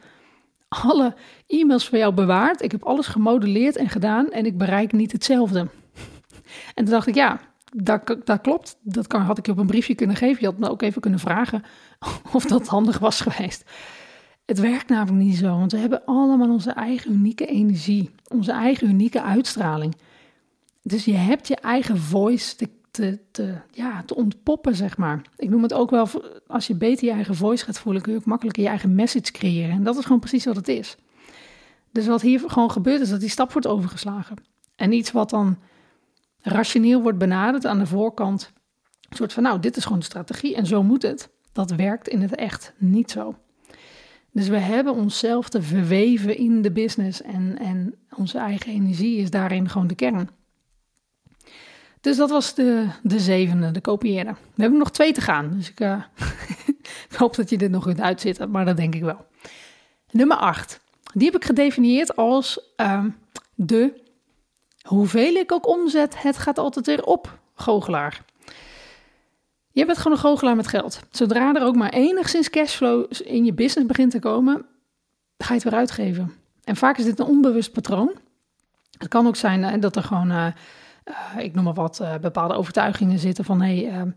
alle 0.68 1.14
e-mails 1.47 1.88
van 1.88 1.99
jou 1.99 2.14
bewaard, 2.14 2.62
ik 2.62 2.73
heb 2.73 2.85
alles 2.85 3.07
gemodelleerd 3.07 3.77
en 3.77 3.88
gedaan 3.88 4.31
en 4.31 4.47
ik 4.47 4.59
bereik 4.59 4.92
niet 4.92 5.12
hetzelfde. 5.12 5.68
En 6.75 6.85
toen 6.85 6.95
dacht 6.95 7.07
ik, 7.07 7.14
ja, 7.14 7.40
dat, 7.73 8.16
dat 8.25 8.40
klopt, 8.40 8.77
dat 8.83 9.07
kan, 9.07 9.21
had 9.21 9.38
ik 9.38 9.47
op 9.47 9.59
een 9.59 9.66
briefje 9.66 9.95
kunnen 9.95 10.16
geven, 10.16 10.40
je 10.40 10.47
had 10.47 10.59
me 10.59 10.71
ook 10.71 10.83
even 10.83 11.01
kunnen 11.01 11.21
vragen 11.21 11.62
of 12.33 12.45
dat 12.45 12.66
handig 12.66 12.99
was 12.99 13.21
geweest. 13.21 13.71
Het 14.45 14.59
werkt 14.59 14.88
namelijk 14.88 15.25
niet 15.25 15.37
zo, 15.37 15.59
want 15.59 15.73
we 15.73 15.79
hebben 15.79 16.05
allemaal 16.05 16.51
onze 16.51 16.71
eigen 16.71 17.12
unieke 17.12 17.47
energie, 17.47 18.11
onze 18.29 18.53
eigen 18.53 18.88
unieke 18.88 19.23
uitstraling. 19.23 19.95
Dus 20.83 21.05
je 21.05 21.14
hebt 21.14 21.49
je 21.49 21.57
eigen 21.57 21.99
voice 21.99 22.57
te, 22.57 23.18
te, 23.31 23.59
ja, 23.71 24.03
te 24.03 24.14
ontpoppen, 24.14 24.75
zeg 24.75 24.97
maar. 24.97 25.23
Ik 25.37 25.51
noem 25.51 25.62
het 25.62 25.73
ook 25.73 25.90
wel, 25.90 26.09
als 26.47 26.66
je 26.66 26.75
beter 26.75 27.05
je 27.05 27.12
eigen 27.12 27.35
voice 27.35 27.64
gaat 27.64 27.79
voelen, 27.79 28.03
kun 28.03 28.12
je 28.12 28.18
ook 28.18 28.25
makkelijker 28.25 28.62
je 28.62 28.68
eigen 28.68 28.95
message 28.95 29.33
creëren. 29.33 29.71
En 29.71 29.83
dat 29.83 29.97
is 29.97 30.05
gewoon 30.05 30.21
precies 30.21 30.45
wat 30.45 30.57
het 30.57 30.68
is. 30.68 30.97
Dus 31.92 32.07
wat 32.07 32.21
hier 32.21 32.40
gewoon 32.47 32.71
gebeurt, 32.71 33.01
is 33.01 33.11
dat 33.11 33.21
die 33.21 33.29
stap 33.29 33.53
wordt 33.53 33.66
overgeslagen. 33.66 34.37
En 34.77 34.92
iets 34.92 35.12
wat 35.12 35.31
dan 35.31 35.59
rationeel 36.38 37.03
wordt 37.03 37.18
benaderd 37.18 37.66
aan 37.66 37.79
de 37.79 37.87
voorkant, 37.87 38.53
een 39.09 39.16
soort 39.16 39.33
van, 39.33 39.42
nou, 39.42 39.61
dit 39.61 39.77
is 39.77 39.85
gewoon 39.85 39.99
de 39.99 40.05
strategie 40.05 40.57
en 40.57 40.66
zo 40.66 40.83
moet 40.83 41.03
het. 41.03 41.31
Dat 41.53 41.71
werkt 41.71 42.09
in 42.09 42.21
het 42.21 42.35
echt 42.35 42.73
niet 42.79 43.11
zo. 43.11 43.35
Dus 44.31 44.49
we 44.49 44.59
hebben 44.59 44.95
onszelf 44.95 45.49
te 45.49 45.62
verweven 45.62 46.37
in 46.37 46.62
de 46.62 46.73
business 46.73 47.23
en, 47.23 47.59
en 47.59 47.95
onze 48.16 48.38
eigen 48.38 48.73
energie 48.73 49.18
is 49.18 49.31
daarin 49.31 49.68
gewoon 49.68 49.87
de 49.87 49.95
kern. 49.95 50.29
Dus 52.03 52.17
dat 52.17 52.31
was 52.31 52.55
de, 52.55 52.87
de 53.03 53.19
zevende, 53.19 53.71
de 53.71 53.81
kopiëren. 53.81 54.37
We 54.55 54.62
hebben 54.62 54.79
nog 54.79 54.91
twee 54.91 55.12
te 55.12 55.21
gaan, 55.21 55.53
dus 55.57 55.71
ik, 55.71 55.81
uh, 55.91 56.03
hoop 57.17 57.37
dat 57.37 57.51
je 57.51 57.59
dit 57.59 57.71
nog 57.71 57.85
kunt 57.85 58.01
uitzitten, 58.01 58.51
maar 58.51 58.65
dat 58.65 58.77
denk 58.77 58.95
ik 58.95 59.03
wel. 59.03 59.27
Nummer 60.11 60.37
acht, 60.37 60.81
die 61.15 61.25
heb 61.25 61.37
ik 61.37 61.45
gedefinieerd 61.45 62.17
als 62.17 62.61
uh, 62.77 63.05
de 63.55 64.01
hoeveel 64.83 65.35
ik 65.35 65.53
ook 65.53 65.67
omzet, 65.67 66.23
het 66.23 66.38
gaat 66.38 66.59
altijd 66.59 66.87
weer 66.87 67.05
op, 67.05 67.38
goochelaar. 67.55 68.25
Je 69.71 69.87
bent 69.87 69.99
gewoon 69.99 70.12
een 70.12 70.23
goochelaar 70.23 70.57
met 70.57 70.67
geld. 70.67 71.01
Zodra 71.11 71.55
er 71.55 71.62
ook 71.62 71.77
maar 71.77 71.91
enigszins 71.91 72.51
cashflow 72.51 73.11
in 73.25 73.45
je 73.45 73.53
business 73.53 73.88
begint 73.88 74.11
te 74.11 74.19
komen, 74.19 74.67
ga 75.38 75.49
je 75.49 75.55
het 75.55 75.62
weer 75.62 75.75
uitgeven. 75.75 76.35
En 76.65 76.77
vaak 76.77 76.99
is 76.99 77.05
dit 77.05 77.19
een 77.19 77.27
onbewust 77.27 77.73
patroon. 77.73 78.12
Het 78.99 79.09
kan 79.09 79.27
ook 79.27 79.37
zijn 79.37 79.81
dat 79.81 79.97
er 79.97 80.03
gewoon 80.03 80.55
uh, 81.05 81.45
ik 81.45 81.55
noem 81.55 81.65
maar 81.65 81.75
wat, 81.75 81.99
uh, 82.03 82.15
bepaalde 82.21 82.55
overtuigingen 82.55 83.19
zitten 83.19 83.45
van 83.45 83.61
hé, 83.61 83.85
hey, 83.85 84.01
uh, 84.01 84.12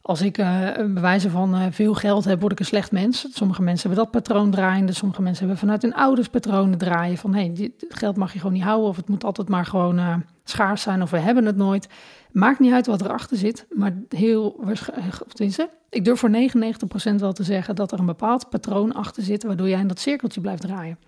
als 0.00 0.22
ik 0.22 0.36
bewijzen 0.76 1.30
van 1.30 1.72
veel 1.72 1.94
geld 1.94 2.24
heb, 2.24 2.40
word 2.40 2.52
ik 2.52 2.58
een 2.58 2.64
slecht 2.64 2.92
mens. 2.92 3.26
Sommige 3.30 3.62
mensen 3.62 3.88
hebben 3.88 4.04
dat 4.04 4.22
patroon 4.22 4.50
draaien, 4.50 4.94
sommige 4.94 5.22
mensen 5.22 5.40
hebben 5.40 5.58
vanuit 5.58 5.82
hun 5.82 5.94
ouders 5.94 6.28
patronen 6.28 6.78
draaien 6.78 7.16
van 7.16 7.34
hé, 7.34 7.52
hey, 7.54 7.72
geld 7.88 8.16
mag 8.16 8.32
je 8.32 8.38
gewoon 8.38 8.54
niet 8.54 8.62
houden 8.62 8.88
of 8.88 8.96
het 8.96 9.08
moet 9.08 9.24
altijd 9.24 9.48
maar 9.48 9.66
gewoon 9.66 10.24
schaars 10.44 10.82
zijn 10.82 11.02
of 11.02 11.10
we 11.10 11.18
hebben 11.18 11.46
het 11.46 11.56
nooit. 11.56 11.88
Maakt 12.32 12.58
niet 12.58 12.72
uit 12.72 12.86
wat 12.86 13.00
erachter 13.00 13.36
zit, 13.36 13.66
maar 13.70 13.92
heel 14.08 14.56
waarschijnlijk, 14.60 15.68
ik 15.94 16.04
durf 16.04 16.18
voor 16.20 16.30
99% 16.30 17.14
wel 17.14 17.32
te 17.32 17.44
zeggen 17.44 17.76
dat 17.76 17.92
er 17.92 17.98
een 17.98 18.06
bepaald 18.06 18.48
patroon 18.48 18.94
achter 18.94 19.22
zit 19.22 19.42
waardoor 19.42 19.68
jij 19.68 19.80
in 19.80 19.86
dat 19.86 20.00
cirkeltje 20.00 20.40
blijft 20.40 20.62
draaien. 20.62 20.98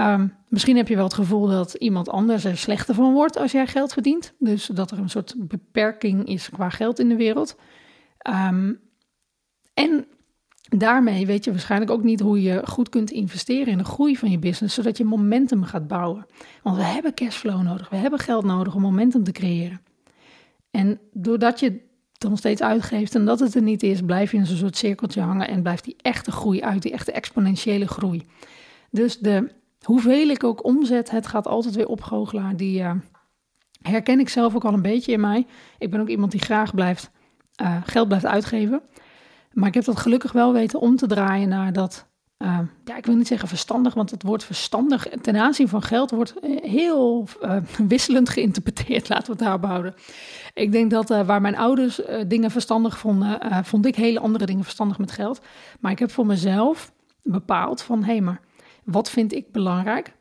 Um, 0.00 0.34
misschien 0.48 0.76
heb 0.76 0.88
je 0.88 0.94
wel 0.94 1.04
het 1.04 1.14
gevoel 1.14 1.46
dat 1.46 1.74
iemand 1.74 2.08
anders 2.08 2.44
er 2.44 2.56
slechter 2.56 2.94
van 2.94 3.12
wordt 3.12 3.36
als 3.36 3.52
jij 3.52 3.66
geld 3.66 3.92
verdient. 3.92 4.34
Dus 4.38 4.66
dat 4.66 4.90
er 4.90 4.98
een 4.98 5.10
soort 5.10 5.34
beperking 5.38 6.26
is 6.26 6.50
qua 6.50 6.68
geld 6.68 6.98
in 6.98 7.08
de 7.08 7.16
wereld. 7.16 7.56
Um, 8.28 8.80
en 9.74 10.06
daarmee 10.68 11.26
weet 11.26 11.44
je 11.44 11.50
waarschijnlijk 11.50 11.90
ook 11.90 12.02
niet 12.02 12.20
hoe 12.20 12.42
je 12.42 12.66
goed 12.66 12.88
kunt 12.88 13.10
investeren 13.10 13.72
in 13.72 13.78
de 13.78 13.84
groei 13.84 14.16
van 14.16 14.30
je 14.30 14.38
business, 14.38 14.74
zodat 14.74 14.96
je 14.96 15.04
momentum 15.04 15.64
gaat 15.64 15.88
bouwen. 15.88 16.26
Want 16.62 16.76
we 16.76 16.82
hebben 16.82 17.14
cashflow 17.14 17.62
nodig, 17.62 17.88
we 17.88 17.96
hebben 17.96 18.18
geld 18.18 18.44
nodig 18.44 18.74
om 18.74 18.82
momentum 18.82 19.24
te 19.24 19.32
creëren. 19.32 19.80
En 20.70 21.00
doordat 21.12 21.60
je 21.60 21.80
dan 22.12 22.36
steeds 22.36 22.62
uitgeeft 22.62 23.14
en 23.14 23.24
dat 23.24 23.40
het 23.40 23.54
er 23.54 23.62
niet 23.62 23.82
is, 23.82 24.00
blijf 24.00 24.30
je 24.30 24.36
in 24.36 24.46
zo'n 24.46 24.56
soort 24.56 24.76
cirkeltje 24.76 25.20
hangen 25.20 25.48
en 25.48 25.62
blijft 25.62 25.84
die 25.84 25.96
echte 26.02 26.32
groei 26.32 26.62
uit, 26.62 26.82
die 26.82 26.92
echte 26.92 27.12
exponentiële 27.12 27.88
groei. 27.88 28.22
Dus 28.90 29.18
de 29.18 29.56
hoeveel 29.84 30.28
ik 30.28 30.44
ook 30.44 30.64
omzet, 30.64 31.10
het 31.10 31.26
gaat 31.26 31.46
altijd 31.46 31.74
weer 31.74 31.88
opgoochelaar. 31.88 32.56
Die 32.56 32.80
uh, 32.80 32.92
herken 33.82 34.20
ik 34.20 34.28
zelf 34.28 34.54
ook 34.54 34.64
al 34.64 34.72
een 34.72 34.82
beetje 34.82 35.12
in 35.12 35.20
mij. 35.20 35.46
Ik 35.78 35.90
ben 35.90 36.00
ook 36.00 36.08
iemand 36.08 36.32
die 36.32 36.40
graag 36.40 36.74
blijft, 36.74 37.10
uh, 37.62 37.76
geld 37.84 38.08
blijft 38.08 38.26
uitgeven. 38.26 38.82
Maar 39.52 39.68
ik 39.68 39.74
heb 39.74 39.84
dat 39.84 39.96
gelukkig 39.96 40.32
wel 40.32 40.52
weten 40.52 40.80
om 40.80 40.96
te 40.96 41.06
draaien 41.06 41.48
naar 41.48 41.72
dat 41.72 42.06
uh, 42.38 42.58
ja, 42.84 42.96
ik 42.96 43.06
wil 43.06 43.14
niet 43.14 43.26
zeggen 43.26 43.48
verstandig, 43.48 43.94
want 43.94 44.10
het 44.10 44.22
woord 44.22 44.44
verstandig 44.44 45.06
ten 45.22 45.36
aanzien 45.36 45.68
van 45.68 45.82
geld 45.82 46.10
wordt 46.10 46.34
heel 46.62 47.28
wisselend 47.88 48.28
geïnterpreteerd. 48.28 49.08
Laten 49.14 49.26
we 49.26 49.32
het 49.32 49.40
daar 49.40 49.60
behouden. 49.60 49.94
Ik 50.54 50.72
denk 50.72 50.90
dat 50.90 51.08
waar 51.08 51.40
mijn 51.40 51.56
ouders 51.56 52.00
dingen 52.26 52.50
verstandig 52.50 52.98
vonden, 52.98 53.64
vond 53.64 53.86
ik 53.86 53.96
hele 53.96 54.20
andere 54.20 54.46
dingen 54.46 54.64
verstandig 54.64 54.98
met 54.98 55.10
geld. 55.10 55.40
Maar 55.80 55.92
ik 55.92 55.98
heb 55.98 56.10
voor 56.10 56.26
mezelf 56.26 56.92
bepaald 57.22 57.82
van, 57.82 58.04
hé, 58.04 58.12
hey, 58.12 58.20
maar 58.20 58.40
wat 58.90 59.10
vind 59.10 59.32
ik 59.32 59.52
belangrijk? 59.52 60.16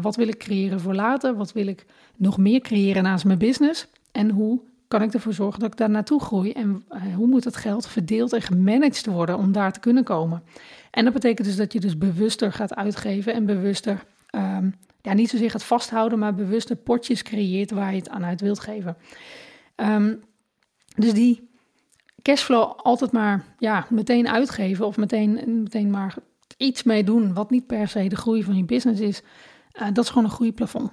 wat 0.00 0.16
wil 0.16 0.28
ik 0.28 0.38
creëren 0.38 0.80
voor 0.80 0.94
later? 0.94 1.36
Wat 1.36 1.52
wil 1.52 1.66
ik 1.66 1.86
nog 2.16 2.38
meer 2.38 2.60
creëren 2.60 3.02
naast 3.02 3.24
mijn 3.24 3.38
business? 3.38 3.86
En 4.12 4.30
hoe 4.30 4.60
kan 4.88 5.02
ik 5.02 5.14
ervoor 5.14 5.32
zorgen 5.32 5.60
dat 5.60 5.72
ik 5.72 5.78
daar 5.78 5.90
naartoe 5.90 6.20
groei? 6.20 6.52
En 6.52 6.84
hoe 7.14 7.26
moet 7.26 7.44
het 7.44 7.56
geld 7.56 7.86
verdeeld 7.86 8.32
en 8.32 8.42
gemanaged 8.42 9.06
worden 9.06 9.38
om 9.38 9.52
daar 9.52 9.72
te 9.72 9.80
kunnen 9.80 10.04
komen? 10.04 10.42
En 10.90 11.04
dat 11.04 11.12
betekent 11.12 11.46
dus 11.46 11.56
dat 11.56 11.72
je 11.72 11.80
dus 11.80 11.98
bewuster 11.98 12.52
gaat 12.52 12.74
uitgeven 12.74 13.34
en 13.34 13.46
bewuster, 13.46 14.04
um, 14.34 14.74
ja, 15.02 15.12
niet 15.12 15.30
zozeer 15.30 15.50
gaat 15.50 15.64
vasthouden, 15.64 16.18
maar 16.18 16.34
bewuster 16.34 16.76
potjes 16.76 17.22
creëert 17.22 17.70
waar 17.70 17.90
je 17.90 17.98
het 17.98 18.08
aan 18.08 18.24
uit 18.24 18.40
wilt 18.40 18.60
geven. 18.60 18.96
Um, 19.76 20.20
dus 20.96 21.12
die 21.12 21.48
cashflow 22.22 22.72
altijd 22.76 23.12
maar 23.12 23.44
ja, 23.58 23.86
meteen 23.90 24.28
uitgeven 24.28 24.86
of 24.86 24.96
meteen, 24.96 25.62
meteen 25.62 25.90
maar 25.90 26.14
iets 26.58 26.82
mee 26.82 27.04
doen 27.04 27.34
wat 27.34 27.50
niet 27.50 27.66
per 27.66 27.88
se 27.88 28.08
de 28.08 28.16
groei 28.16 28.42
van 28.42 28.56
je 28.56 28.64
business 28.64 29.00
is, 29.00 29.22
uh, 29.80 29.86
dat 29.92 30.04
is 30.04 30.10
gewoon 30.10 30.24
een 30.24 30.30
groeiplafond. 30.30 30.90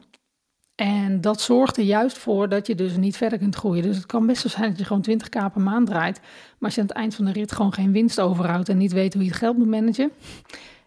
En 0.76 1.22
dat 1.22 1.42
zorgt 1.42 1.78
er 1.78 1.84
juist 1.84 2.18
voor 2.18 2.50
dat 2.50 2.68
je 2.68 2.76
dus 2.76 2.98
niet 2.98 3.18
verder 3.18 3.40
kunt 3.40 3.56
groeien. 3.56 3.84
Dus 3.84 3.96
het 3.96 4.06
kan 4.06 4.26
best 4.26 4.44
wel 4.44 4.52
zijn 4.52 4.70
dat 4.70 4.80
je 4.80 4.86
gewoon 4.86 5.06
20k 5.10 5.54
per 5.54 5.62
maand 5.62 5.88
draait. 5.88 6.20
Maar 6.20 6.58
als 6.60 6.76
je 6.76 6.82
aan 6.82 6.88
het 6.88 6.96
eind 6.96 7.16
van 7.16 7.26
de 7.26 7.32
rit 7.32 7.52
gewoon 7.52 7.74
geen 7.74 7.92
winst 7.92 8.20
overhoudt 8.20 8.70
en 8.70 8.78
niet 8.78 8.92
weet 8.92 9.14
hoe 9.14 9.24
je 9.24 9.30
het 9.30 9.38
geld 9.38 9.58
moet 9.58 9.68
managen, 9.68 10.12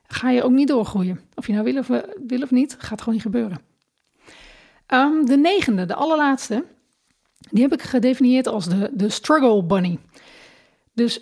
ga 0.06 0.30
je 0.30 0.42
ook 0.42 0.50
niet 0.50 0.68
doorgroeien. 0.68 1.20
Of 1.34 1.46
je 1.46 1.52
nou 1.52 1.64
wil 1.64 1.78
of, 1.78 1.86
wil 2.26 2.42
of 2.42 2.50
niet, 2.50 2.76
gaat 2.78 2.98
gewoon 2.98 3.14
niet 3.14 3.22
gebeuren. 3.22 3.60
Um, 4.94 5.26
de 5.26 5.36
negende, 5.36 5.86
de 5.86 5.94
allerlaatste, 5.94 6.64
die 7.50 7.62
heb 7.62 7.72
ik 7.72 7.82
gedefinieerd 7.82 8.46
als 8.46 8.68
de, 8.68 8.90
de 8.92 9.08
struggle 9.08 9.64
bunny. 9.64 9.98
Dus 10.92 11.20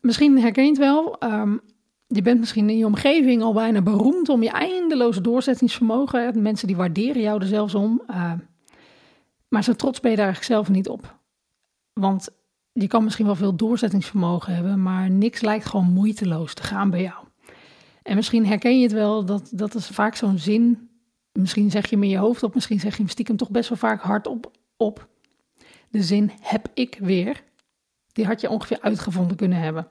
misschien 0.00 0.40
herken 0.40 0.66
het 0.66 0.78
wel. 0.78 1.16
Um, 1.22 1.60
je 2.12 2.22
bent 2.22 2.40
misschien 2.40 2.70
in 2.70 2.78
je 2.78 2.86
omgeving 2.86 3.42
al 3.42 3.52
bijna 3.52 3.82
beroemd 3.82 4.28
om 4.28 4.42
je 4.42 4.50
eindeloze 4.50 5.20
doorzettingsvermogen. 5.20 6.42
Mensen 6.42 6.66
die 6.66 6.76
waarderen 6.76 7.22
jou 7.22 7.40
er 7.40 7.46
zelfs 7.46 7.74
om. 7.74 8.02
Uh, 8.10 8.32
maar 9.48 9.64
zo 9.64 9.72
trots 9.72 10.00
ben 10.00 10.10
je 10.10 10.16
daar 10.16 10.38
zelf 10.40 10.68
niet 10.68 10.88
op. 10.88 11.18
Want 11.92 12.28
je 12.72 12.86
kan 12.86 13.04
misschien 13.04 13.26
wel 13.26 13.34
veel 13.34 13.56
doorzettingsvermogen 13.56 14.54
hebben, 14.54 14.82
maar 14.82 15.10
niks 15.10 15.40
lijkt 15.40 15.64
gewoon 15.64 15.92
moeiteloos 15.92 16.54
te 16.54 16.62
gaan 16.62 16.90
bij 16.90 17.02
jou. 17.02 17.24
En 18.02 18.16
misschien 18.16 18.46
herken 18.46 18.76
je 18.76 18.82
het 18.82 18.92
wel, 18.92 19.24
dat, 19.24 19.50
dat 19.52 19.74
is 19.74 19.86
vaak 19.86 20.14
zo'n 20.14 20.38
zin. 20.38 20.90
Misschien 21.32 21.70
zeg 21.70 21.86
je 21.88 21.94
hem 21.94 22.04
in 22.04 22.10
je 22.10 22.16
hoofd 22.16 22.42
op, 22.42 22.54
misschien 22.54 22.80
zeg 22.80 22.92
je 22.92 23.02
hem 23.02 23.10
stiekem 23.10 23.36
toch 23.36 23.50
best 23.50 23.68
wel 23.68 23.78
vaak 23.78 24.02
hardop 24.02 24.50
op. 24.76 25.08
De 25.88 26.02
zin 26.02 26.30
heb 26.40 26.68
ik 26.74 26.98
weer. 27.00 27.42
Die 28.12 28.26
had 28.26 28.40
je 28.40 28.50
ongeveer 28.50 28.80
uitgevonden 28.80 29.36
kunnen 29.36 29.58
hebben. 29.58 29.88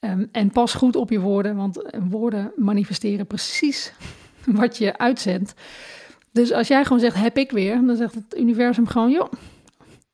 Ehm, 0.00 0.24
en 0.32 0.50
pas 0.50 0.74
goed 0.74 0.96
op 0.96 1.10
je 1.10 1.20
woorden, 1.20 1.56
want 1.56 1.82
eh, 1.82 2.00
woorden 2.10 2.52
manifesteren 2.56 3.26
precies 3.26 3.92
wat 4.60 4.78
je 4.78 4.98
uitzendt. 4.98 5.54
Dus 6.32 6.52
als 6.52 6.68
jij 6.68 6.82
gewoon 6.82 7.00
zegt, 7.00 7.16
heb 7.16 7.36
ik 7.36 7.50
weer, 7.50 7.86
dan 7.86 7.96
zegt 7.96 8.14
het 8.14 8.38
universum 8.38 8.86
gewoon, 8.86 9.10
joh, 9.10 9.32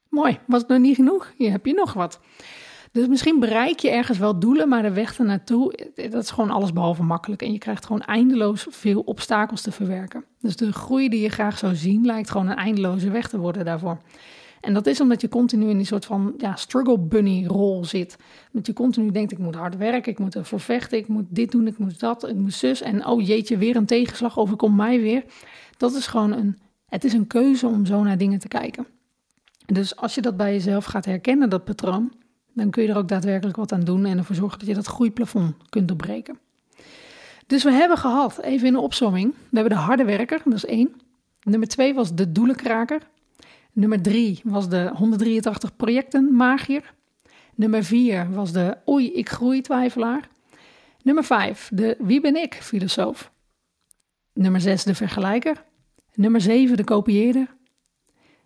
mooi, 0.08 0.38
was 0.46 0.60
het 0.60 0.70
nog 0.70 0.78
niet 0.78 0.96
genoeg? 0.96 1.32
Hier 1.36 1.50
heb 1.50 1.66
je 1.66 1.74
nog 1.74 1.92
wat. 1.92 2.20
Dus 2.92 3.06
misschien 3.06 3.40
bereik 3.40 3.78
je 3.78 3.90
ergens 3.90 4.18
wel 4.18 4.38
doelen, 4.38 4.68
maar 4.68 4.82
de 4.82 4.92
weg 4.92 5.18
ernaartoe, 5.18 5.72
eh, 5.72 6.10
dat 6.10 6.22
is 6.22 6.30
gewoon 6.30 6.50
alles 6.50 6.72
behalve 6.72 7.02
makkelijk. 7.02 7.42
En 7.42 7.52
je 7.52 7.58
krijgt 7.58 7.86
gewoon 7.86 8.02
eindeloos 8.02 8.66
veel 8.70 9.00
obstakels 9.00 9.62
te 9.62 9.72
verwerken. 9.72 10.24
Dus 10.40 10.56
de 10.56 10.72
groei 10.72 11.08
die 11.08 11.20
je 11.20 11.28
graag 11.28 11.58
zou 11.58 11.74
zien, 11.74 12.04
lijkt 12.04 12.30
gewoon 12.30 12.48
een 12.48 12.56
eindeloze 12.56 13.10
weg 13.10 13.28
te 13.28 13.38
worden 13.38 13.64
daarvoor. 13.64 13.98
En 14.62 14.74
dat 14.74 14.86
is 14.86 15.00
omdat 15.00 15.20
je 15.20 15.28
continu 15.28 15.68
in 15.68 15.76
die 15.76 15.86
soort 15.86 16.04
van 16.04 16.34
ja, 16.38 16.56
struggle 16.56 16.98
bunny 16.98 17.46
rol 17.46 17.84
zit. 17.84 18.16
Dat 18.52 18.66
je 18.66 18.72
continu 18.72 19.10
denkt, 19.10 19.32
ik 19.32 19.38
moet 19.38 19.54
hard 19.54 19.76
werken, 19.76 20.12
ik 20.12 20.18
moet 20.18 20.34
ervoor 20.34 20.60
vechten, 20.60 20.98
ik 20.98 21.08
moet 21.08 21.24
dit 21.28 21.50
doen, 21.50 21.66
ik 21.66 21.78
moet 21.78 22.00
dat, 22.00 22.28
ik 22.28 22.34
moet 22.34 22.54
zus. 22.54 22.80
En 22.82 23.06
oh 23.06 23.26
jeetje, 23.26 23.56
weer 23.56 23.76
een 23.76 23.86
tegenslag 23.86 24.38
overkomt 24.38 24.76
mij 24.76 25.00
weer. 25.00 25.24
Dat 25.76 25.94
is 25.94 26.06
gewoon 26.06 26.32
een, 26.32 26.58
het 26.86 27.04
is 27.04 27.12
een 27.12 27.26
keuze 27.26 27.66
om 27.66 27.86
zo 27.86 28.02
naar 28.02 28.18
dingen 28.18 28.38
te 28.38 28.48
kijken. 28.48 28.86
Dus 29.66 29.96
als 29.96 30.14
je 30.14 30.20
dat 30.20 30.36
bij 30.36 30.52
jezelf 30.52 30.84
gaat 30.84 31.04
herkennen, 31.04 31.50
dat 31.50 31.64
patroon, 31.64 32.12
dan 32.54 32.70
kun 32.70 32.82
je 32.82 32.88
er 32.88 32.96
ook 32.96 33.08
daadwerkelijk 33.08 33.56
wat 33.56 33.72
aan 33.72 33.84
doen 33.84 34.04
en 34.04 34.18
ervoor 34.18 34.36
zorgen 34.36 34.58
dat 34.58 34.68
je 34.68 34.74
dat 34.74 34.86
groeiplafond 34.86 35.54
kunt 35.68 35.88
doorbreken. 35.88 36.38
Dus 37.46 37.64
we 37.64 37.72
hebben 37.72 37.98
gehad, 37.98 38.38
even 38.38 38.66
in 38.66 38.72
de 38.72 38.80
opzomming, 38.80 39.32
we 39.32 39.58
hebben 39.58 39.76
de 39.76 39.82
harde 39.82 40.04
werker, 40.04 40.40
dat 40.44 40.54
is 40.54 40.64
één. 40.64 40.92
Nummer 41.42 41.68
twee 41.68 41.94
was 41.94 42.14
de 42.14 42.32
doelenkraker. 42.32 43.00
Nummer 43.72 44.02
drie 44.02 44.40
was 44.44 44.68
de 44.68 44.90
183 44.94 45.76
projecten 45.76 46.36
magier. 46.36 46.94
Nummer 47.54 47.84
vier 47.84 48.30
was 48.30 48.52
de 48.52 48.76
oei, 48.88 49.12
ik 49.12 49.28
groei 49.28 49.60
twijfelaar. 49.60 50.28
Nummer 51.02 51.24
vijf, 51.24 51.70
de 51.74 51.96
wie 51.98 52.20
ben 52.20 52.36
ik 52.36 52.54
filosoof. 52.54 53.32
Nummer 54.32 54.60
zes, 54.60 54.84
de 54.84 54.94
vergelijker. 54.94 55.64
Nummer 56.14 56.40
zeven, 56.40 56.76
de 56.76 56.84
kopieerder. 56.84 57.56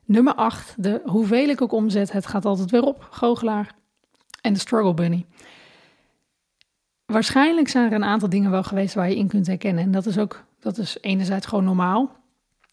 Nummer 0.05 0.35
acht, 0.35 0.83
de 0.83 1.03
hoeveel 1.05 1.49
ik 1.49 1.63
ook 1.63 1.73
omzet, 1.73 2.13
het 2.13 2.27
gaat 2.27 2.45
altijd 2.45 2.71
weer 2.71 2.83
op, 2.83 3.09
goochelaar. 3.11 3.75
En 4.41 4.53
de 4.53 4.59
struggle 4.59 4.95
bunny. 4.95 5.27
Waarschijnlijk 7.07 7.69
zijn 7.69 7.87
er 7.87 7.93
een 7.93 8.05
aantal 8.05 8.29
dingen 8.29 8.51
wel 8.51 8.63
geweest 8.63 8.95
waar 8.95 9.09
je 9.09 9.17
in 9.17 9.29
kunt 9.29 9.47
herkennen. 9.47 9.85
En 9.85 9.91
dat 9.91 10.07
is 10.07 10.19
ook, 10.19 10.45
dat 10.61 10.79
is 10.79 10.99
enerzijds 11.01 11.47
gewoon 11.47 11.65
normaal. 11.65 12.17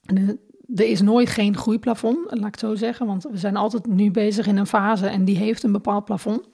De, 0.01 0.39
er 0.75 0.85
is 0.85 1.01
nooit 1.01 1.29
geen 1.29 1.57
groeiplafond, 1.57 2.17
laat 2.29 2.37
ik 2.37 2.45
het 2.45 2.59
zo 2.59 2.75
zeggen. 2.75 3.05
Want 3.05 3.23
we 3.23 3.37
zijn 3.37 3.55
altijd 3.55 3.87
nu 3.87 4.11
bezig 4.11 4.47
in 4.47 4.57
een 4.57 4.67
fase 4.67 5.07
en 5.07 5.25
die 5.25 5.37
heeft 5.37 5.63
een 5.63 5.71
bepaald 5.71 6.05
plafond. 6.05 6.47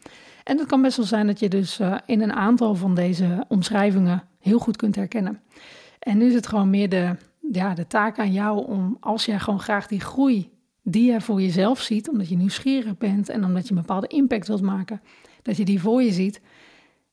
En 0.44 0.58
het 0.58 0.68
kan 0.68 0.82
best 0.82 0.98
wel 0.98 1.06
zijn 1.06 1.28
dat 1.28 1.40
je 1.40 1.50
dus 1.50 1.80
uh, 1.80 1.98
in 2.06 2.22
een 2.22 2.34
aantal 2.34 2.76
van 2.76 2.96
deze 2.96 3.46
omschrijvingen 3.48 4.24
heel 4.40 4.60
goed 4.60 4.76
kunt 4.76 4.96
herkennen. 4.96 5.42
En 6.00 6.18
nu 6.18 6.26
is 6.26 6.34
het 6.34 6.48
gewoon 6.48 6.70
meer 6.70 6.90
de, 6.90 7.16
ja, 7.52 7.74
de 7.74 7.88
taak 7.88 8.20
aan 8.20 8.32
jou 8.32 8.66
om, 8.66 8.98
als 9.00 9.26
jij 9.26 9.40
gewoon 9.40 9.60
graag 9.60 9.88
die 9.88 10.00
groei 10.00 10.50
die 10.84 11.12
je 11.12 11.22
voor 11.22 11.42
jezelf 11.42 11.82
ziet, 11.82 12.10
omdat 12.10 12.30
je 12.30 12.38
nieuwsgierig 12.38 12.98
bent 12.98 13.30
en 13.30 13.44
omdat 13.44 13.64
je 13.64 13.70
een 13.70 13.82
bepaalde 13.82 14.08
impact 14.08 14.48
wilt 14.48 14.62
maken, 14.62 15.02
dat 15.42 15.58
je 15.58 15.66
die 15.66 15.82
voor 15.82 16.04
je 16.04 16.12
ziet, 16.12 16.42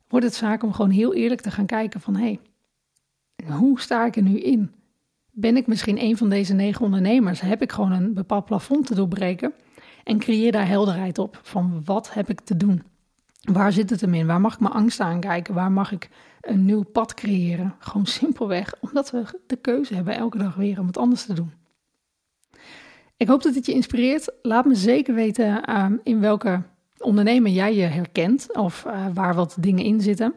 wordt 0.09 0.27
het 0.27 0.35
zaak 0.35 0.63
om 0.63 0.73
gewoon 0.73 0.91
heel 0.91 1.15
eerlijk 1.15 1.41
te 1.41 1.51
gaan 1.51 1.67
kijken 1.67 2.01
van 2.01 2.17
hé, 2.17 2.23
hey, 2.23 2.41
hoe 3.57 3.81
sta 3.81 4.07
ik 4.07 4.17
er 4.17 4.23
nu 4.23 4.39
in? 4.39 4.71
Ben 5.39 5.57
ik 5.57 5.67
misschien 5.67 6.03
een 6.03 6.17
van 6.17 6.29
deze 6.29 6.55
negen 6.55 6.85
ondernemers? 6.85 7.41
Heb 7.41 7.63
ik 7.63 7.73
gewoon 7.73 7.93
een 7.93 8.15
bepaald 8.15 8.45
plafond 8.45 8.87
te 8.87 8.95
doorbreken? 8.95 9.53
En 10.05 10.19
creëer 10.19 10.53
daar 10.53 10.69
helderheid 10.69 11.19
op 11.19 11.41
van 11.43 11.83
wat 11.85 12.13
heb 12.13 12.31
ik 12.31 12.41
te 12.41 12.57
doen? 12.57 12.83
Waar 13.41 13.73
zit 13.73 13.91
het 13.91 14.01
hem 14.01 14.15
in? 14.15 14.27
Waar 14.27 14.41
mag 14.41 14.55
ik 14.55 14.61
mijn 14.61 14.73
angst 14.73 15.01
aankijken? 15.01 15.55
Waar 15.55 15.73
mag 15.73 15.93
ik 15.93 16.09
een 16.41 16.65
nieuw 16.65 16.83
pad 16.83 17.15
creëren? 17.15 17.75
Gewoon 17.79 18.07
simpelweg 18.07 18.75
omdat 18.81 19.11
we 19.11 19.25
de 19.47 19.57
keuze 19.57 19.95
hebben 19.95 20.17
elke 20.17 20.39
dag 20.39 20.55
weer 20.55 20.81
om 20.81 20.87
het 20.87 20.99
anders 20.99 21.25
te 21.25 21.35
doen. 21.35 21.53
Ik 23.17 23.29
hoop 23.29 23.43
dat 23.43 23.55
dit 23.55 23.67
je 23.67 23.73
inspireert. 23.73 24.33
Laat 24.43 24.65
me 24.65 24.75
zeker 24.75 25.15
weten 25.15 25.65
ehm, 25.65 25.97
in 26.03 26.21
welke 26.21 26.63
ondernemer 26.99 27.51
jij 27.51 27.75
je 27.75 27.83
herkent 27.83 28.57
of 28.57 28.85
uh, 28.87 29.07
waar 29.15 29.35
wat 29.35 29.57
dingen 29.61 29.85
in 29.85 30.01
zitten. 30.01 30.35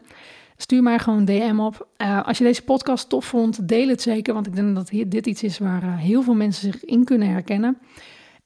Stuur 0.60 0.82
mij 0.82 0.98
gewoon 0.98 1.18
een 1.18 1.24
DM 1.24 1.58
op. 1.58 1.88
Uh, 1.98 2.26
als 2.26 2.38
je 2.38 2.44
deze 2.44 2.62
podcast 2.62 3.08
tof 3.08 3.24
vond, 3.24 3.68
deel 3.68 3.88
het 3.88 4.02
zeker. 4.02 4.34
Want 4.34 4.46
ik 4.46 4.54
denk 4.54 4.74
dat 4.74 4.90
dit 5.06 5.26
iets 5.26 5.42
is 5.42 5.58
waar 5.58 5.82
uh, 5.82 5.96
heel 5.96 6.22
veel 6.22 6.34
mensen 6.34 6.72
zich 6.72 6.84
in 6.84 7.04
kunnen 7.04 7.28
herkennen. 7.28 7.78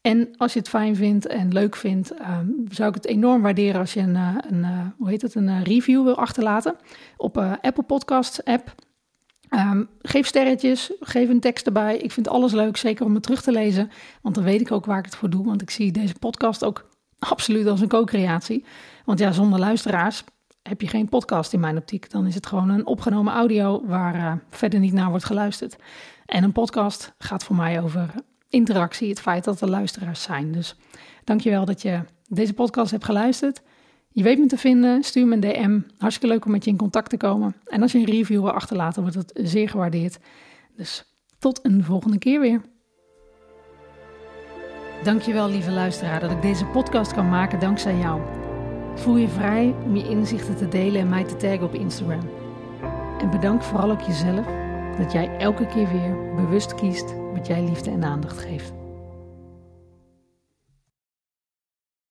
En 0.01 0.29
als 0.37 0.53
je 0.53 0.59
het 0.59 0.69
fijn 0.69 0.97
vindt 0.97 1.27
en 1.27 1.53
leuk 1.53 1.77
vindt, 1.77 2.13
uh, 2.13 2.39
zou 2.69 2.89
ik 2.89 2.95
het 2.95 3.07
enorm 3.07 3.43
waarderen 3.43 3.81
als 3.81 3.95
je 3.95 4.01
een, 4.01 4.17
eh, 4.17 4.37
een 4.49 4.93
hoe 4.99 5.09
heet 5.09 5.23
het, 5.23 5.35
een 5.35 5.63
review 5.63 6.05
wil 6.05 6.17
achterlaten 6.17 6.77
op 7.17 7.39
Apple 7.39 7.83
Podcasts 7.83 8.45
app. 8.45 8.75
Um, 9.51 9.89
geef 10.03 10.27
sterretjes, 10.27 10.93
geef 11.01 11.29
een 11.29 11.41
tekst 11.41 11.67
erbij. 11.67 11.97
Ik 11.97 12.13
vind 12.13 12.29
alles 12.29 12.53
leuk, 12.53 12.77
zeker 12.77 13.05
om 13.05 13.15
het 13.15 13.23
terug 13.23 13.43
te 13.43 13.53
lezen. 13.53 13.91
Want 14.23 14.35
dan 14.35 14.45
weet 14.45 14.61
ik 14.61 14.73
ook 14.73 14.87
waar 14.87 14.99
ik 14.99 15.05
het 15.05 15.17
voor 15.17 15.31
doe. 15.31 15.45
Want 15.45 15.63
ik 15.63 15.71
zie 15.71 15.93
deze 15.93 16.15
podcast 16.19 16.65
ook 16.65 16.89
absoluut 17.19 17.67
als 17.67 17.81
een 17.81 17.89
co-creatie. 17.89 18.65
Want 19.05 19.19
ja, 19.19 19.33
zonder 19.33 19.59
luisteraars 19.59 20.25
heb 20.69 20.81
je 20.81 20.87
geen 20.87 21.09
podcast 21.09 21.53
in 21.53 21.61
mijn 21.61 21.77
optiek. 21.77 22.11
Dan 22.11 22.27
is 22.27 22.35
het 22.35 22.47
gewoon 22.47 22.69
een 22.69 22.87
opgenomen 22.87 23.33
audio 23.33 23.87
waar 23.87 24.15
uh, 24.15 24.33
verder 24.51 24.81
niet 24.81 24.93
naar 24.93 25.11
wordt 25.11 25.25
geluisterd. 25.25 25.77
En 26.27 26.45
een 26.45 26.53
podcast 26.53 27.15
gaat 27.19 27.45
voor 27.45 27.57
mij 27.57 27.83
over 27.83 28.11
interactie, 28.49 29.09
het 29.09 29.21
feit 29.21 29.45
dat 29.45 29.61
er 29.61 29.69
luisteraars 29.69 30.23
zijn. 30.23 30.53
Dus 30.53 30.77
dankjewel 31.25 31.65
dat 31.65 31.83
je 31.83 32.01
deze 32.29 32.55
podcast 32.55 32.91
hebt 32.91 33.05
geluisterd. 33.05 33.63
Je 34.09 34.23
weet 34.23 34.39
me 34.39 34.47
te 34.47 34.57
vinden, 34.57 35.03
stuur 35.03 35.27
me 35.27 35.35
een 35.35 35.41
DM. 35.41 35.81
Hartstikke 35.99 36.35
leuk 36.35 36.45
om 36.45 36.51
met 36.51 36.65
je 36.65 36.71
in 36.71 36.77
contact 36.77 37.11
te 37.11 37.17
komen. 37.17 37.55
En 37.65 37.83
als 37.83 37.93
je 37.93 37.99
een 37.99 38.05
review 38.05 38.41
wil 38.41 38.53
achterlaten, 38.53 39.03
wordt 39.03 39.17
het 39.17 39.33
zeer 39.35 39.69
gewaardeerd. 39.69 40.19
Dus 40.77 41.05
tot 41.39 41.61
een 41.63 41.85
volgende 41.85 42.19
keer 42.19 42.41
weer. 42.41 42.61
Dankjewel 45.03 45.49
lieve 45.49 45.71
luisteraar 45.71 46.21
dat 46.21 46.31
ik 46.31 46.43
deze 46.43 46.65
podcast 46.65 47.13
kan 47.13 47.29
maken 47.29 47.61
dankzij 47.61 47.97
jou. 47.97 48.44
Voel 48.95 49.17
je 49.17 49.29
vrij 49.29 49.75
om 49.85 49.97
je 49.97 50.09
inzichten 50.09 50.57
te 50.57 50.69
delen 50.69 51.01
en 51.01 51.09
mij 51.09 51.25
te 51.25 51.37
taggen 51.37 51.63
op 51.63 51.75
Instagram. 51.75 52.29
En 53.19 53.31
bedank 53.31 53.63
vooral 53.63 53.91
ook 53.91 54.01
jezelf 54.01 54.47
dat 54.99 55.13
jij 55.13 55.37
elke 55.39 55.67
keer 55.67 55.89
weer 55.89 56.35
bewust 56.35 56.75
kiest 56.75 57.15
wat 57.35 57.47
jij 57.47 57.63
liefde 57.63 57.91
en 57.91 58.05
aandacht 58.05 58.39
geeft. 58.39 58.84